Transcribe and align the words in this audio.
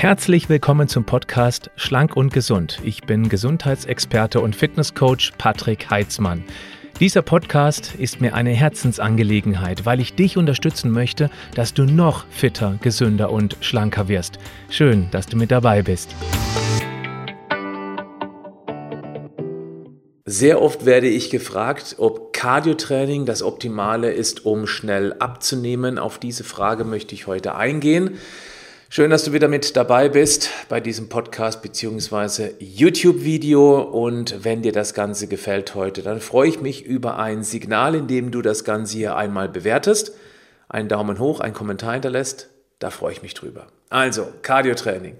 Herzlich 0.00 0.48
willkommen 0.48 0.88
zum 0.88 1.04
Podcast 1.04 1.70
Schlank 1.76 2.16
und 2.16 2.32
Gesund. 2.32 2.80
Ich 2.82 3.02
bin 3.02 3.28
Gesundheitsexperte 3.28 4.40
und 4.40 4.56
Fitnesscoach 4.56 5.32
Patrick 5.36 5.90
Heitzmann. 5.90 6.42
Dieser 7.00 7.20
Podcast 7.20 7.96
ist 7.98 8.18
mir 8.18 8.34
eine 8.34 8.52
Herzensangelegenheit, 8.52 9.84
weil 9.84 10.00
ich 10.00 10.14
dich 10.14 10.38
unterstützen 10.38 10.90
möchte, 10.90 11.28
dass 11.54 11.74
du 11.74 11.84
noch 11.84 12.24
fitter, 12.30 12.78
gesünder 12.80 13.30
und 13.30 13.58
schlanker 13.60 14.08
wirst. 14.08 14.38
Schön, 14.70 15.08
dass 15.10 15.26
du 15.26 15.36
mit 15.36 15.50
dabei 15.50 15.82
bist. 15.82 16.14
Sehr 20.24 20.62
oft 20.62 20.86
werde 20.86 21.08
ich 21.08 21.28
gefragt, 21.28 21.96
ob 21.98 22.32
Cardiotraining 22.32 23.26
das 23.26 23.42
Optimale 23.42 24.10
ist, 24.12 24.46
um 24.46 24.66
schnell 24.66 25.12
abzunehmen. 25.18 25.98
Auf 25.98 26.18
diese 26.18 26.44
Frage 26.44 26.84
möchte 26.84 27.14
ich 27.14 27.26
heute 27.26 27.54
eingehen. 27.54 28.16
Schön, 28.92 29.10
dass 29.10 29.22
du 29.22 29.32
wieder 29.32 29.46
mit 29.46 29.76
dabei 29.76 30.08
bist 30.08 30.50
bei 30.68 30.80
diesem 30.80 31.08
Podcast 31.08 31.62
bzw. 31.62 32.54
YouTube-Video. 32.58 33.82
Und 33.82 34.42
wenn 34.42 34.62
dir 34.62 34.72
das 34.72 34.94
Ganze 34.94 35.28
gefällt 35.28 35.76
heute, 35.76 36.02
dann 36.02 36.20
freue 36.20 36.48
ich 36.48 36.60
mich 36.60 36.84
über 36.84 37.16
ein 37.16 37.44
Signal, 37.44 37.94
in 37.94 38.08
dem 38.08 38.32
du 38.32 38.42
das 38.42 38.64
Ganze 38.64 38.96
hier 38.96 39.14
einmal 39.14 39.48
bewertest, 39.48 40.10
einen 40.68 40.88
Daumen 40.88 41.20
hoch, 41.20 41.38
einen 41.38 41.54
Kommentar 41.54 41.92
hinterlässt. 41.92 42.48
Da 42.80 42.90
freue 42.90 43.12
ich 43.12 43.22
mich 43.22 43.34
drüber. 43.34 43.68
Also, 43.90 44.26
Cardio-Training. 44.42 45.14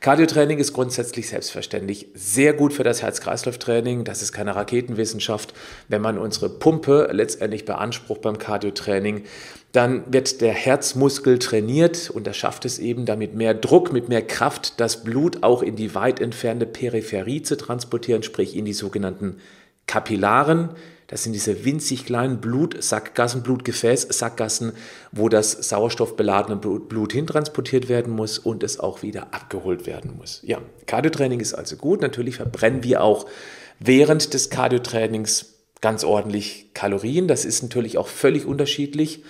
Cardio-Training 0.00 0.58
ist 0.58 0.72
grundsätzlich 0.72 1.28
selbstverständlich 1.28 2.06
sehr 2.14 2.52
gut 2.52 2.72
für 2.72 2.84
das 2.84 3.02
Herz-Kreislauf-Training. 3.02 4.04
Das 4.04 4.22
ist 4.22 4.32
keine 4.32 4.54
Raketenwissenschaft. 4.54 5.54
Wenn 5.88 6.02
man 6.02 6.18
unsere 6.18 6.48
Pumpe 6.48 7.08
letztendlich 7.12 7.64
beansprucht 7.64 8.22
beim 8.22 8.38
Cardio-Training, 8.38 9.24
dann 9.72 10.12
wird 10.12 10.40
der 10.40 10.52
Herzmuskel 10.52 11.38
trainiert 11.38 12.10
und 12.10 12.26
er 12.26 12.32
schafft 12.32 12.64
es 12.64 12.78
eben 12.78 13.06
damit 13.06 13.34
mehr 13.34 13.54
Druck, 13.54 13.92
mit 13.92 14.08
mehr 14.08 14.22
Kraft 14.22 14.80
das 14.80 15.02
Blut 15.02 15.42
auch 15.42 15.62
in 15.62 15.76
die 15.76 15.94
weit 15.94 16.20
entfernte 16.20 16.66
Peripherie 16.66 17.42
zu 17.42 17.56
transportieren, 17.56 18.22
sprich 18.22 18.56
in 18.56 18.64
die 18.64 18.72
sogenannten 18.72 19.38
Kapillaren. 19.86 20.70
Das 21.08 21.22
sind 21.22 21.32
diese 21.32 21.64
winzig 21.64 22.04
kleinen 22.04 22.38
Blutsackgassen, 22.38 23.42
Blutgefäßsackgassen, 23.42 24.72
wo 25.10 25.30
das 25.30 25.52
sauerstoffbeladene 25.52 26.56
Blut 26.56 27.12
hintransportiert 27.14 27.88
werden 27.88 28.14
muss 28.14 28.38
und 28.38 28.62
es 28.62 28.78
auch 28.78 29.02
wieder 29.02 29.32
abgeholt 29.32 29.86
werden 29.86 30.16
muss. 30.18 30.40
Ja, 30.44 30.60
Cardiotraining 30.86 31.40
ist 31.40 31.54
also 31.54 31.76
gut. 31.76 32.02
Natürlich 32.02 32.36
verbrennen 32.36 32.84
wir 32.84 33.02
auch 33.02 33.26
während 33.80 34.34
des 34.34 34.50
Cardiotrainings 34.50 35.54
ganz 35.80 36.04
ordentlich 36.04 36.70
Kalorien. 36.74 37.26
Das 37.26 37.46
ist 37.46 37.62
natürlich 37.62 37.96
auch 37.96 38.08
völlig 38.08 38.44
unterschiedlich 38.44 39.24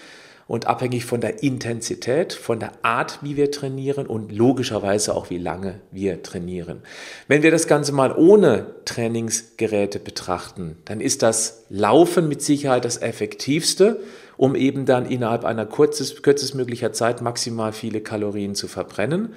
und 0.48 0.66
abhängig 0.66 1.04
von 1.04 1.20
der 1.20 1.42
Intensität, 1.42 2.32
von 2.32 2.58
der 2.58 2.72
Art, 2.82 3.18
wie 3.22 3.36
wir 3.36 3.52
trainieren 3.52 4.06
und 4.06 4.32
logischerweise 4.32 5.14
auch, 5.14 5.28
wie 5.28 5.38
lange 5.38 5.80
wir 5.92 6.22
trainieren. 6.22 6.80
Wenn 7.28 7.42
wir 7.42 7.50
das 7.50 7.66
Ganze 7.66 7.92
mal 7.92 8.12
ohne 8.16 8.74
Trainingsgeräte 8.86 10.00
betrachten, 10.00 10.78
dann 10.86 11.00
ist 11.00 11.22
das 11.22 11.66
Laufen 11.68 12.28
mit 12.28 12.40
Sicherheit 12.40 12.86
das 12.86 13.00
effektivste, 13.00 14.00
um 14.38 14.54
eben 14.54 14.86
dann 14.86 15.04
innerhalb 15.04 15.44
einer 15.44 15.66
kurzes, 15.66 16.22
kürzestmöglicher 16.22 16.94
Zeit 16.94 17.20
maximal 17.20 17.72
viele 17.72 18.00
Kalorien 18.00 18.54
zu 18.54 18.68
verbrennen. 18.68 19.34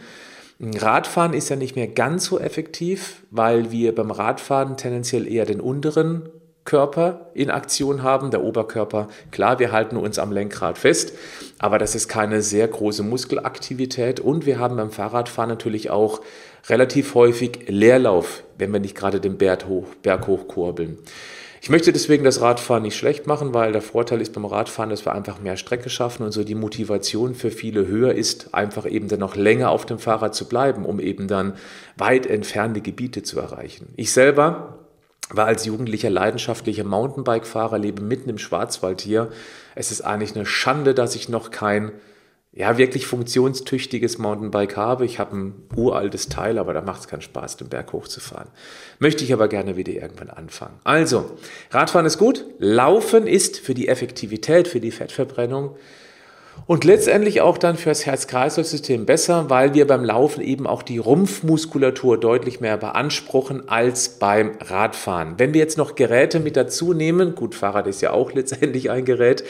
Radfahren 0.61 1.33
ist 1.33 1.49
ja 1.49 1.55
nicht 1.55 1.75
mehr 1.75 1.87
ganz 1.87 2.25
so 2.25 2.39
effektiv, 2.39 3.23
weil 3.31 3.71
wir 3.71 3.93
beim 3.95 4.11
Radfahren 4.11 4.77
tendenziell 4.77 5.27
eher 5.27 5.45
den 5.45 5.59
unteren 5.59 6.29
Körper 6.65 7.31
in 7.33 7.49
Aktion 7.49 8.03
haben. 8.03 8.31
Der 8.31 8.43
Oberkörper, 8.43 9.07
klar, 9.31 9.59
wir 9.59 9.71
halten 9.71 9.97
uns 9.97 10.19
am 10.19 10.31
Lenkrad 10.31 10.77
fest, 10.77 11.13
aber 11.59 11.77
das 11.77 11.95
ist 11.95 12.07
keine 12.07 12.41
sehr 12.41 12.67
große 12.67 13.03
Muskelaktivität. 13.03 14.19
Und 14.19 14.45
wir 14.45 14.59
haben 14.59 14.77
beim 14.77 14.91
Fahrradfahren 14.91 15.49
natürlich 15.49 15.89
auch 15.89 16.21
relativ 16.69 17.15
häufig 17.15 17.67
Leerlauf, 17.67 18.43
wenn 18.57 18.71
wir 18.71 18.79
nicht 18.79 18.95
gerade 18.95 19.19
den 19.19 19.37
Berg 19.37 19.67
hoch, 19.67 19.87
Berg 20.03 20.27
hoch 20.27 20.47
kurbeln. 20.47 20.97
Ich 21.63 21.69
möchte 21.69 21.93
deswegen 21.93 22.23
das 22.23 22.41
Radfahren 22.41 22.81
nicht 22.81 22.97
schlecht 22.97 23.27
machen, 23.27 23.53
weil 23.53 23.71
der 23.71 23.83
Vorteil 23.83 24.19
ist 24.19 24.33
beim 24.33 24.45
Radfahren, 24.45 24.89
dass 24.89 25.05
wir 25.05 25.13
einfach 25.13 25.39
mehr 25.39 25.57
Strecke 25.57 25.91
schaffen 25.91 26.23
und 26.23 26.31
so 26.31 26.43
die 26.43 26.55
Motivation 26.55 27.35
für 27.35 27.51
viele 27.51 27.85
höher 27.85 28.13
ist, 28.13 28.55
einfach 28.55 28.89
eben 28.89 29.07
dann 29.09 29.19
noch 29.19 29.35
länger 29.35 29.69
auf 29.69 29.85
dem 29.85 29.99
Fahrrad 29.99 30.33
zu 30.33 30.47
bleiben, 30.47 30.85
um 30.85 30.99
eben 30.99 31.27
dann 31.27 31.53
weit 31.97 32.25
entfernte 32.25 32.81
Gebiete 32.81 33.21
zu 33.21 33.39
erreichen. 33.39 33.93
Ich 33.95 34.11
selber 34.11 34.80
war 35.31 35.45
als 35.45 35.65
jugendlicher 35.65 36.09
leidenschaftlicher 36.09 36.83
Mountainbike-Fahrer, 36.83 37.77
lebe 37.77 38.01
mitten 38.01 38.29
im 38.29 38.37
Schwarzwald 38.37 39.01
hier. 39.01 39.29
Es 39.75 39.91
ist 39.91 40.01
eigentlich 40.01 40.35
eine 40.35 40.45
Schande, 40.45 40.93
dass 40.93 41.15
ich 41.15 41.29
noch 41.29 41.51
kein 41.51 41.91
ja, 42.53 42.77
wirklich 42.77 43.07
funktionstüchtiges 43.07 44.17
Mountainbike 44.17 44.75
habe. 44.75 45.05
Ich 45.05 45.19
habe 45.19 45.37
ein 45.37 45.53
uraltes 45.75 46.27
Teil, 46.27 46.59
aber 46.59 46.73
da 46.73 46.81
macht 46.81 47.01
es 47.01 47.07
keinen 47.07 47.21
Spaß, 47.21 47.57
den 47.57 47.69
Berg 47.69 47.93
hochzufahren. 47.93 48.49
Möchte 48.99 49.23
ich 49.23 49.31
aber 49.31 49.47
gerne 49.47 49.77
wieder 49.77 49.93
irgendwann 49.93 50.29
anfangen. 50.29 50.77
Also, 50.83 51.37
Radfahren 51.69 52.05
ist 52.05 52.17
gut. 52.17 52.45
Laufen 52.59 53.25
ist 53.25 53.57
für 53.57 53.73
die 53.73 53.87
Effektivität, 53.87 54.67
für 54.67 54.81
die 54.81 54.91
Fettverbrennung 54.91 55.77
und 56.71 56.85
letztendlich 56.85 57.41
auch 57.41 57.57
dann 57.57 57.75
für 57.75 57.89
das 57.89 58.05
Herz-Kreislauf-System 58.05 59.05
besser, 59.05 59.49
weil 59.49 59.73
wir 59.73 59.85
beim 59.87 60.05
Laufen 60.05 60.41
eben 60.41 60.67
auch 60.67 60.83
die 60.83 60.99
Rumpfmuskulatur 60.99 62.17
deutlich 62.17 62.61
mehr 62.61 62.77
beanspruchen 62.77 63.67
als 63.67 64.19
beim 64.19 64.51
Radfahren. 64.61 65.33
Wenn 65.37 65.53
wir 65.53 65.59
jetzt 65.59 65.77
noch 65.77 65.95
Geräte 65.95 66.39
mit 66.39 66.55
dazu 66.55 66.93
nehmen, 66.93 67.35
gut, 67.35 67.55
Fahrrad 67.55 67.87
ist 67.87 68.01
ja 68.01 68.11
auch 68.11 68.31
letztendlich 68.33 68.89
ein 68.89 69.03
Gerät, 69.03 69.43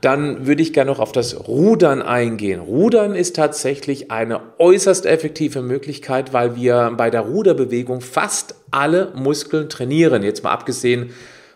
dann 0.00 0.46
würde 0.46 0.62
ich 0.62 0.72
gerne 0.72 0.90
noch 0.90 0.98
auf 0.98 1.12
das 1.12 1.46
Rudern 1.46 2.00
eingehen. 2.00 2.60
Rudern 2.60 3.14
ist 3.14 3.36
tatsächlich 3.36 4.10
eine 4.10 4.40
äußerst 4.58 5.04
effektive 5.04 5.62
Möglichkeit, 5.62 6.32
weil 6.32 6.56
wir 6.56 6.94
bei 6.96 7.10
der 7.10 7.20
Ruderbewegung 7.20 8.00
fast 8.00 8.54
alle 8.70 9.12
Muskeln 9.14 9.68
trainieren. 9.68 10.22
Jetzt 10.22 10.42
mal 10.42 10.52
abgesehen 10.52 11.10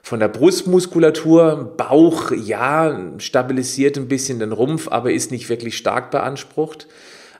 von 0.06 0.21
der 0.21 0.28
Brustmuskulatur, 0.28 1.75
Bauch, 1.77 2.31
ja, 2.31 2.97
stabilisiert 3.19 3.97
ein 3.97 4.06
bisschen 4.06 4.39
den 4.39 4.53
Rumpf, 4.53 4.87
aber 4.87 5.11
ist 5.11 5.33
nicht 5.33 5.49
wirklich 5.49 5.77
stark 5.77 6.12
beansprucht. 6.12 6.87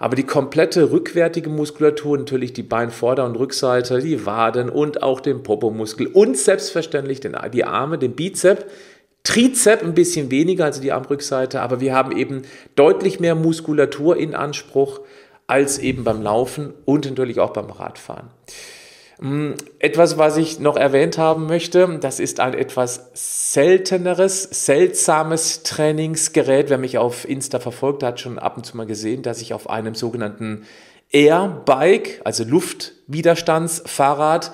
Aber 0.01 0.17
die 0.17 0.25
komplette 0.25 0.91
rückwärtige 0.91 1.49
Muskulatur, 1.49 2.19
natürlich 2.19 2.55
die 2.55 2.65
Beinvorder- 2.65 3.25
und 3.25 3.37
Rückseite, 3.37 4.01
die 4.01 4.27
Waden 4.27 4.69
und 4.69 5.05
auch 5.05 5.21
den 5.21 5.45
Popomuskel 5.45 6.09
und 6.09 6.37
selbstverständlich 6.37 7.21
den, 7.21 7.37
die 7.53 7.63
Arme, 7.63 7.99
den 7.99 8.17
Bizep, 8.17 8.69
Trizep 9.23 9.85
ein 9.85 9.95
bisschen 9.95 10.33
weniger, 10.33 10.65
also 10.65 10.83
die 10.83 10.91
Armrückseite, 10.91 11.61
aber 11.61 11.81
wir 11.81 11.95
haben 11.95 12.11
eben 12.17 12.43
deutlich 12.75 13.21
mehr 13.21 13.37
Muskulatur 13.37 14.17
in 14.17 14.35
Anspruch 14.35 15.03
als 15.47 15.79
eben 15.79 16.03
beim 16.03 16.21
Laufen 16.21 16.75
und 16.85 17.05
natürlich 17.05 17.39
auch 17.39 17.53
beim 17.53 17.71
Radfahren. 17.71 18.27
Mm, 19.19 19.53
etwas, 19.79 20.19
was 20.19 20.37
ich 20.37 20.61
noch 20.61 20.77
erwähnt 20.77 21.17
haben 21.17 21.47
möchte, 21.47 21.99
das 22.01 22.21
ist 22.21 22.39
ein 22.39 22.53
etwas 22.53 23.11
selteneres, 23.15 24.43
seltsames 24.43 25.63
Trainingsgerät. 25.63 26.69
Wer 26.69 26.79
mich 26.79 26.99
auf 26.99 27.27
Insta 27.27 27.59
verfolgt, 27.59 28.03
hat 28.03 28.21
schon 28.21 28.39
ab 28.39 28.59
und 28.59 28.65
zu 28.65 28.77
mal 28.77 28.87
gesehen, 28.87 29.23
dass 29.23 29.41
ich 29.41 29.55
auf 29.55 29.71
einem 29.71 29.95
sogenannten 29.95 30.67
Airbike, 31.13 32.21
also 32.25 32.45
Luftwiderstandsfahrrad, 32.45 34.53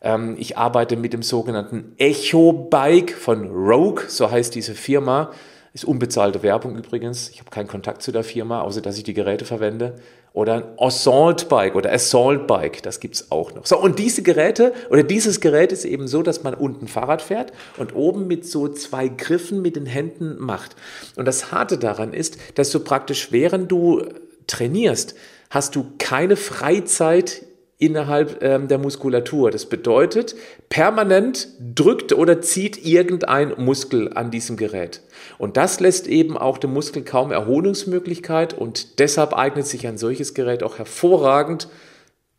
ähm, 0.00 0.36
ich 0.38 0.56
arbeite 0.56 0.96
mit 0.96 1.12
dem 1.12 1.22
sogenannten 1.22 1.94
Echo 1.98 2.52
Bike 2.52 3.12
von 3.12 3.50
Rogue, 3.50 4.04
so 4.06 4.30
heißt 4.30 4.54
diese 4.54 4.74
Firma. 4.74 5.32
Ist 5.78 5.84
unbezahlte 5.84 6.42
Werbung 6.42 6.76
übrigens. 6.76 7.30
Ich 7.30 7.38
habe 7.38 7.50
keinen 7.50 7.68
Kontakt 7.68 8.02
zu 8.02 8.10
der 8.10 8.24
Firma, 8.24 8.62
außer 8.62 8.80
dass 8.80 8.98
ich 8.98 9.04
die 9.04 9.14
Geräte 9.14 9.44
verwende. 9.44 9.94
Oder 10.32 10.54
ein 10.54 10.64
Assault 10.76 11.48
Bike 11.48 11.76
oder 11.76 11.92
Assault 11.92 12.48
Bike, 12.48 12.82
das 12.82 12.98
gibt 12.98 13.14
es 13.14 13.30
auch 13.30 13.54
noch. 13.54 13.64
So, 13.64 13.78
und 13.78 14.00
diese 14.00 14.24
Geräte 14.24 14.72
oder 14.90 15.04
dieses 15.04 15.40
Gerät 15.40 15.70
ist 15.70 15.84
eben 15.84 16.08
so, 16.08 16.24
dass 16.24 16.42
man 16.42 16.54
unten 16.54 16.88
Fahrrad 16.88 17.22
fährt 17.22 17.52
und 17.76 17.94
oben 17.94 18.26
mit 18.26 18.44
so 18.44 18.66
zwei 18.66 19.06
Griffen 19.06 19.62
mit 19.62 19.76
den 19.76 19.86
Händen 19.86 20.34
macht. 20.40 20.74
Und 21.14 21.26
das 21.26 21.52
Harte 21.52 21.78
daran 21.78 22.12
ist, 22.12 22.38
dass 22.56 22.72
du 22.72 22.80
praktisch, 22.80 23.30
während 23.30 23.70
du 23.70 24.02
trainierst, 24.48 25.14
hast 25.48 25.76
du 25.76 25.92
keine 25.98 26.34
Freizeit 26.34 27.44
innerhalb 27.78 28.42
ähm, 28.42 28.68
der 28.68 28.78
Muskulatur. 28.78 29.50
Das 29.50 29.66
bedeutet, 29.66 30.34
permanent 30.68 31.48
drückt 31.74 32.12
oder 32.12 32.40
zieht 32.40 32.84
irgendein 32.84 33.54
Muskel 33.56 34.12
an 34.12 34.30
diesem 34.30 34.56
Gerät. 34.56 35.00
Und 35.38 35.56
das 35.56 35.78
lässt 35.80 36.08
eben 36.08 36.36
auch 36.36 36.58
dem 36.58 36.72
Muskel 36.72 37.02
kaum 37.02 37.30
Erholungsmöglichkeit 37.30 38.52
und 38.52 38.98
deshalb 38.98 39.32
eignet 39.32 39.66
sich 39.66 39.86
ein 39.86 39.96
solches 39.96 40.34
Gerät 40.34 40.62
auch 40.62 40.78
hervorragend 40.78 41.68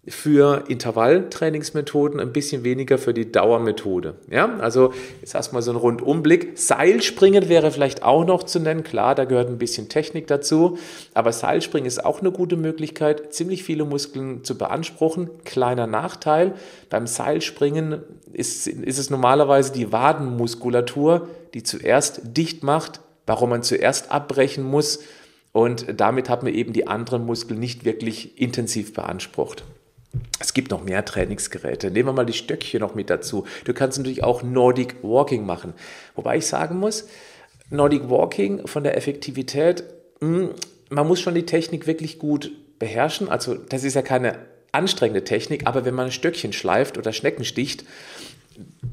für 0.09 0.65
Intervalltrainingsmethoden, 0.67 2.19
ein 2.19 2.33
bisschen 2.33 2.63
weniger 2.63 2.97
für 2.97 3.13
die 3.13 3.31
Dauermethode. 3.31 4.15
Ja, 4.29 4.57
also 4.59 4.93
jetzt 5.21 5.35
erstmal 5.35 5.61
so 5.61 5.71
ein 5.71 5.77
Rundumblick. 5.77 6.57
Seilspringen 6.57 7.49
wäre 7.49 7.71
vielleicht 7.71 8.03
auch 8.03 8.25
noch 8.25 8.43
zu 8.43 8.59
nennen. 8.59 8.83
Klar, 8.83 9.15
da 9.15 9.25
gehört 9.25 9.49
ein 9.49 9.57
bisschen 9.57 9.89
Technik 9.89 10.27
dazu, 10.27 10.77
aber 11.13 11.31
Seilspringen 11.31 11.87
ist 11.87 12.03
auch 12.03 12.21
eine 12.21 12.31
gute 12.31 12.57
Möglichkeit, 12.57 13.33
ziemlich 13.33 13.63
viele 13.63 13.85
Muskeln 13.85 14.43
zu 14.43 14.57
beanspruchen. 14.57 15.29
Kleiner 15.45 15.87
Nachteil, 15.87 16.53
beim 16.89 17.07
Seilspringen 17.07 18.01
ist, 18.33 18.67
ist 18.67 18.97
es 18.97 19.09
normalerweise 19.09 19.71
die 19.71 19.91
Wadenmuskulatur, 19.91 21.27
die 21.53 21.63
zuerst 21.63 22.21
dicht 22.23 22.63
macht, 22.63 22.99
warum 23.25 23.49
man 23.49 23.63
zuerst 23.63 24.11
abbrechen 24.11 24.63
muss, 24.63 24.99
und 25.51 25.99
damit 25.99 26.29
hat 26.29 26.43
man 26.43 26.53
eben 26.53 26.73
die 26.73 26.87
anderen 26.87 27.25
Muskeln 27.25 27.59
nicht 27.59 27.83
wirklich 27.85 28.39
intensiv 28.39 28.93
beansprucht. 28.93 29.63
Es 30.39 30.53
gibt 30.53 30.71
noch 30.71 30.83
mehr 30.83 31.05
Trainingsgeräte. 31.05 31.91
Nehmen 31.91 32.09
wir 32.09 32.13
mal 32.13 32.25
die 32.25 32.33
Stöckchen 32.33 32.79
noch 32.79 32.95
mit 32.95 33.09
dazu. 33.09 33.45
Du 33.65 33.73
kannst 33.73 33.97
natürlich 33.97 34.23
auch 34.23 34.41
Nordic 34.41 34.95
Walking 35.03 35.45
machen. 35.45 35.73
Wobei 36.15 36.37
ich 36.37 36.47
sagen 36.47 36.79
muss, 36.79 37.07
Nordic 37.69 38.09
Walking 38.09 38.65
von 38.67 38.83
der 38.83 38.97
Effektivität, 38.97 39.83
hm, 40.19 40.49
man 40.89 41.07
muss 41.07 41.19
schon 41.19 41.35
die 41.35 41.45
Technik 41.45 41.85
wirklich 41.85 42.17
gut 42.17 42.51
beherrschen. 42.79 43.29
Also 43.29 43.53
das 43.55 43.83
ist 43.83 43.93
ja 43.93 44.01
keine 44.01 44.39
anstrengende 44.71 45.23
Technik, 45.23 45.67
aber 45.67 45.85
wenn 45.85 45.93
man 45.93 46.07
ein 46.07 46.11
Stöckchen 46.11 46.53
schleift 46.53 46.97
oder 46.97 47.13
Schnecken 47.13 47.45
sticht, 47.45 47.83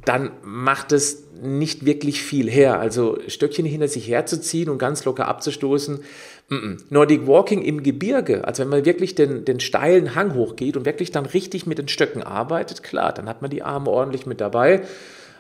dann 0.04 0.30
macht 0.42 0.92
es 0.92 1.24
nicht 1.42 1.84
wirklich 1.84 2.22
viel 2.22 2.50
her. 2.50 2.78
Also 2.78 3.18
Stöckchen 3.28 3.66
hinter 3.66 3.88
sich 3.88 4.08
herzuziehen 4.08 4.68
und 4.68 4.78
ganz 4.78 5.04
locker 5.04 5.26
abzustoßen. 5.28 6.00
Nordic 6.48 7.26
Walking 7.26 7.62
im 7.62 7.82
Gebirge, 7.82 8.46
also 8.46 8.62
wenn 8.62 8.68
man 8.70 8.84
wirklich 8.84 9.16
den, 9.16 9.44
den 9.44 9.58
steilen 9.58 10.14
Hang 10.14 10.34
hochgeht 10.34 10.76
und 10.76 10.84
wirklich 10.84 11.10
dann 11.10 11.26
richtig 11.26 11.66
mit 11.66 11.78
den 11.78 11.88
Stöcken 11.88 12.22
arbeitet, 12.22 12.84
klar, 12.84 13.12
dann 13.12 13.28
hat 13.28 13.42
man 13.42 13.50
die 13.50 13.62
Arme 13.62 13.90
ordentlich 13.90 14.26
mit 14.26 14.40
dabei. 14.40 14.82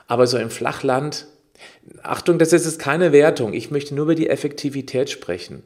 Aber 0.08 0.26
so 0.26 0.36
im 0.36 0.50
Flachland, 0.50 1.26
Achtung, 2.02 2.38
das 2.38 2.52
ist 2.52 2.64
jetzt 2.64 2.80
keine 2.80 3.12
Wertung. 3.12 3.54
Ich 3.54 3.70
möchte 3.70 3.94
nur 3.94 4.04
über 4.04 4.14
die 4.16 4.28
Effektivität 4.28 5.08
sprechen. 5.08 5.62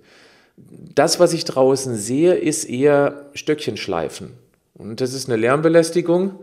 Das, 0.56 1.18
was 1.20 1.32
ich 1.32 1.46
draußen 1.46 1.96
sehe, 1.96 2.34
ist 2.34 2.64
eher 2.64 3.30
Stöckchen 3.32 3.78
schleifen. 3.78 4.32
Und 4.74 5.00
das 5.00 5.14
ist 5.14 5.28
eine 5.28 5.36
Lärmbelästigung 5.36 6.40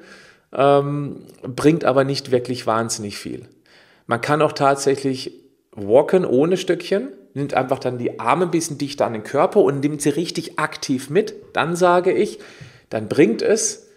ähm, 0.53 1.23
bringt 1.43 1.85
aber 1.85 2.03
nicht 2.03 2.31
wirklich 2.31 2.67
wahnsinnig 2.67 3.17
viel. 3.17 3.45
Man 4.05 4.21
kann 4.21 4.41
auch 4.41 4.53
tatsächlich 4.53 5.33
walken 5.71 6.25
ohne 6.25 6.57
Stückchen, 6.57 7.09
nimmt 7.37 7.53
einfach 7.53 7.79
dann 7.79 7.97
die 7.97 8.19
Arme 8.19 8.45
ein 8.45 8.51
bisschen 8.51 8.77
dichter 8.77 9.05
an 9.05 9.13
den 9.13 9.23
Körper 9.23 9.61
und 9.61 9.79
nimmt 9.79 10.01
sie 10.01 10.09
richtig 10.09 10.59
aktiv 10.59 11.09
mit. 11.09 11.35
Dann 11.53 11.75
sage 11.75 12.11
ich, 12.11 12.39
dann 12.89 13.07
bringt 13.07 13.41
es 13.41 13.87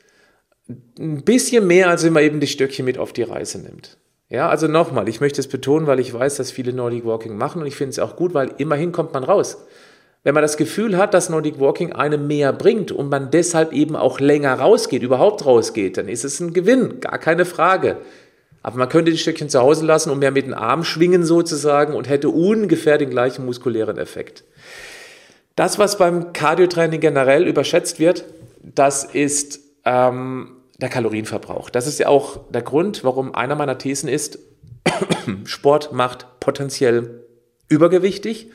ein 0.99 1.25
bisschen 1.25 1.67
mehr, 1.67 1.89
als 1.89 2.05
wenn 2.05 2.13
man 2.13 2.23
eben 2.23 2.41
die 2.41 2.47
Stöckchen 2.47 2.85
mit 2.85 2.99
auf 2.99 3.13
die 3.13 3.23
Reise 3.23 3.59
nimmt. 3.59 3.97
Ja, 4.29 4.49
also 4.49 4.69
nochmal, 4.69 5.09
ich 5.09 5.21
möchte 5.21 5.41
es 5.41 5.49
betonen, 5.49 5.89
weil 5.89 5.99
ich 5.99 6.15
weiß, 6.15 6.37
dass 6.37 6.53
viele 6.53 6.73
Nordic 6.73 7.05
Walking 7.05 7.37
machen 7.37 7.63
und 7.63 7.67
ich 7.67 7.75
finde 7.75 7.91
es 7.91 7.99
auch 7.99 8.15
gut, 8.15 8.33
weil 8.33 8.53
immerhin 8.59 8.93
kommt 8.93 9.13
man 9.13 9.25
raus. 9.25 9.67
Wenn 10.23 10.35
man 10.35 10.43
das 10.43 10.57
Gefühl 10.57 10.99
hat, 10.99 11.15
dass 11.15 11.31
Nordic 11.31 11.59
Walking 11.59 11.93
einem 11.93 12.27
mehr 12.27 12.53
bringt 12.53 12.93
und 12.93 13.09
man 13.09 13.31
deshalb 13.31 13.73
eben 13.73 13.97
auch 13.97 14.21
länger 14.21 14.55
rausgeht, 14.55 15.03
überhaupt 15.03 15.47
rausgeht, 15.47 15.97
dann 15.97 16.09
ist 16.09 16.25
es 16.25 16.39
ein 16.39 16.53
Gewinn, 16.53 17.01
gar 17.01 17.19
keine 17.19 17.45
Frage. 17.45 17.97
Aber 18.63 18.77
man 18.77 18.89
könnte 18.89 19.11
die 19.11 19.19
Stückchen 19.19 19.49
zu 19.49 19.61
Hause 19.61 19.87
lassen 19.87 20.11
und 20.11 20.19
mehr 20.19 20.31
mit 20.31 20.47
den 20.47 20.55
Armen 20.55 20.85
schwingen 20.85 21.25
sozusagen 21.25 21.95
und 21.95 22.09
hätte 22.09 22.29
ungefähr 22.29 22.99
den 22.99 23.11
gleichen 23.11 23.47
muskulären 23.47 23.97
Effekt. 23.97 24.45
Das, 25.57 25.79
was 25.79 25.99
beim 25.99 26.33
Cardiotraining 26.33 27.01
generell 27.01 27.47
überschätzt 27.47 27.99
wird, 27.99 28.25
das 28.63 29.05
ist 29.05 29.61
ähm, 29.85 30.57
der 30.79 30.89
Kalorienverbrauch. 30.89 31.71
Das 31.71 31.87
ist 31.87 31.99
ja 31.99 32.09
auch 32.09 32.41
der 32.51 32.63
Grund, 32.63 33.05
warum 33.05 33.35
einer 33.35 33.55
meiner 33.55 33.79
Thesen 33.79 34.09
ist, 34.09 34.39
Sport 35.45 35.93
macht 35.93 36.41
potenziell 36.41 37.25
übergewichtig. 37.69 38.51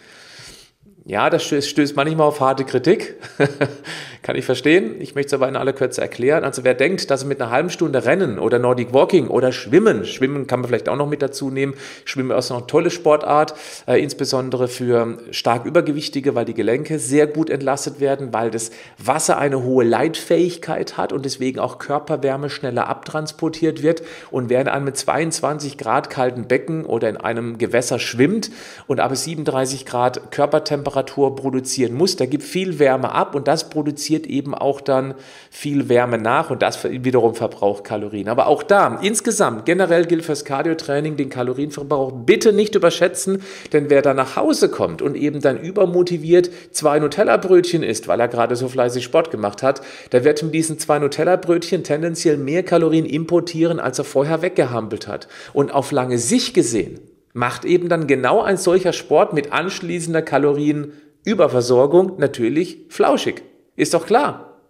Ja, 1.07 1.29
das 1.29 1.43
stößt 1.43 1.95
manchmal 1.95 2.25
auf 2.25 2.39
harte 2.39 2.65
Kritik. 2.65 3.13
Kann 4.23 4.35
ich 4.35 4.43
verstehen. 4.43 4.99
Ich 4.99 5.13
möchte 5.13 5.27
es 5.27 5.33
aber 5.35 5.47
in 5.47 5.55
aller 5.55 5.71
Kürze 5.71 6.01
erklären. 6.01 6.43
Also 6.43 6.63
wer 6.63 6.73
denkt, 6.73 7.11
dass 7.11 7.21
er 7.21 7.27
mit 7.27 7.39
einer 7.39 7.51
halben 7.51 7.69
Stunde 7.69 8.05
Rennen 8.05 8.39
oder 8.39 8.57
Nordic 8.57 8.91
Walking 8.91 9.27
oder 9.27 9.51
Schwimmen, 9.51 10.05
Schwimmen 10.05 10.47
kann 10.47 10.61
man 10.61 10.69
vielleicht 10.69 10.89
auch 10.89 10.95
noch 10.95 11.07
mit 11.07 11.21
dazu 11.21 11.51
nehmen. 11.51 11.75
Schwimmen 12.05 12.35
ist 12.35 12.49
noch 12.49 12.57
eine 12.57 12.65
tolle 12.65 12.89
Sportart, 12.89 13.53
äh, 13.85 14.01
insbesondere 14.01 14.67
für 14.67 15.19
stark 15.29 15.65
Übergewichtige, 15.67 16.33
weil 16.33 16.45
die 16.45 16.55
Gelenke 16.55 16.97
sehr 16.97 17.27
gut 17.27 17.51
entlastet 17.51 17.99
werden, 17.99 18.33
weil 18.33 18.49
das 18.49 18.71
Wasser 18.97 19.37
eine 19.37 19.61
hohe 19.61 19.83
Leitfähigkeit 19.83 20.97
hat 20.97 21.13
und 21.13 21.23
deswegen 21.23 21.59
auch 21.59 21.77
Körperwärme 21.77 22.49
schneller 22.49 22.87
abtransportiert 22.87 23.83
wird. 23.83 24.01
Und 24.31 24.49
wer 24.49 24.59
in 24.59 24.67
einem 24.67 24.91
22 24.91 25.77
Grad 25.77 26.09
kalten 26.09 26.47
Becken 26.47 26.83
oder 26.83 27.09
in 27.09 27.17
einem 27.17 27.59
Gewässer 27.59 27.99
schwimmt 27.99 28.49
und 28.87 28.99
aber 28.99 29.15
37 29.15 29.85
Grad 29.85 30.31
Körpertemperatur 30.31 30.94
produzieren 31.03 31.93
muss, 31.93 32.15
der 32.15 32.27
gibt 32.27 32.43
viel 32.43 32.79
Wärme 32.79 33.11
ab 33.11 33.35
und 33.35 33.47
das 33.47 33.69
produziert 33.69 34.27
eben 34.27 34.53
auch 34.53 34.81
dann 34.81 35.15
viel 35.49 35.89
Wärme 35.89 36.17
nach 36.17 36.49
und 36.49 36.61
das 36.61 36.83
wiederum 36.83 37.35
verbraucht 37.35 37.83
Kalorien. 37.83 38.29
Aber 38.29 38.47
auch 38.47 38.63
da, 38.63 38.99
insgesamt, 39.01 39.65
generell 39.65 40.05
gilt 40.05 40.25
fürs 40.25 40.45
Cardiotraining 40.45 41.17
den 41.17 41.29
Kalorienverbrauch 41.29 42.11
bitte 42.11 42.53
nicht 42.53 42.75
überschätzen, 42.75 43.41
denn 43.73 43.89
wer 43.89 44.01
da 44.01 44.13
nach 44.13 44.35
Hause 44.35 44.69
kommt 44.69 45.01
und 45.01 45.15
eben 45.15 45.41
dann 45.41 45.59
übermotiviert 45.59 46.49
zwei 46.71 46.99
Nutella-Brötchen 46.99 47.83
isst, 47.83 48.07
weil 48.07 48.19
er 48.19 48.27
gerade 48.27 48.55
so 48.55 48.67
fleißig 48.67 49.03
Sport 49.03 49.31
gemacht 49.31 49.63
hat, 49.63 49.81
der 50.11 50.23
wird 50.23 50.43
mit 50.43 50.53
diesen 50.53 50.79
zwei 50.79 50.99
Nutella-Brötchen 50.99 51.83
tendenziell 51.83 52.37
mehr 52.37 52.63
Kalorien 52.63 53.05
importieren, 53.05 53.79
als 53.79 53.99
er 53.99 54.05
vorher 54.05 54.41
weggehampelt 54.41 55.07
hat. 55.07 55.27
Und 55.53 55.73
auf 55.73 55.91
lange 55.91 56.17
Sicht 56.17 56.53
gesehen 56.53 56.99
macht 57.35 57.65
eben 57.65 57.89
dann 57.89 58.07
genau 58.07 58.41
ein 58.41 58.55
solcher 58.55 58.93
Sport 58.93 59.33
mit 59.33 59.51
anschließender 59.51 60.21
Kalorienüberversorgung 60.21 62.13
natürlich 62.17 62.85
flauschig. 62.87 63.43
Ist 63.75 63.93
doch 63.93 64.05
klar. 64.05 64.61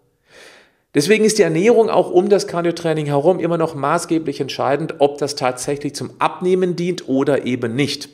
Deswegen 0.96 1.26
ist 1.26 1.38
die 1.38 1.44
Ernährung 1.44 1.92
auch 1.92 2.10
um 2.10 2.28
das 2.28 2.48
Cardiotraining 2.48 3.06
herum 3.06 3.40
immer 3.40 3.60
noch 3.60 3.76
maßgeblich 3.76 4.42
entscheidend, 4.42 4.96
ob 4.98 5.20
das 5.20 5.36
tatsächlich 5.36 5.94
zum 5.94 6.10
Abnehmen 6.18 6.76
dient 6.76 7.08
oder 7.08 7.46
eben 7.46 7.76
nicht. 7.76 8.10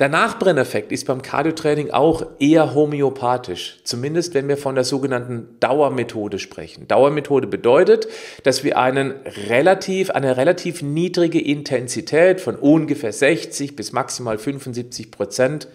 Der 0.00 0.08
Nachbrenneffekt 0.08 0.90
ist 0.90 1.06
beim 1.06 1.22
Cardiotraining 1.22 1.92
auch 1.92 2.26
eher 2.40 2.74
homöopathisch, 2.74 3.78
zumindest 3.84 4.34
wenn 4.34 4.48
wir 4.48 4.56
von 4.56 4.74
der 4.74 4.82
sogenannten 4.82 5.56
Dauermethode 5.60 6.40
sprechen. 6.40 6.88
Dauermethode 6.88 7.46
bedeutet, 7.46 8.08
dass 8.42 8.64
wir 8.64 8.76
einen 8.76 9.14
relativ, 9.48 10.10
eine 10.10 10.36
relativ 10.36 10.82
niedrige 10.82 11.40
Intensität 11.40 12.40
von 12.40 12.56
ungefähr 12.56 13.12
60 13.12 13.76
bis 13.76 13.92
maximal 13.92 14.36
75 14.36 15.12
Prozent 15.12 15.68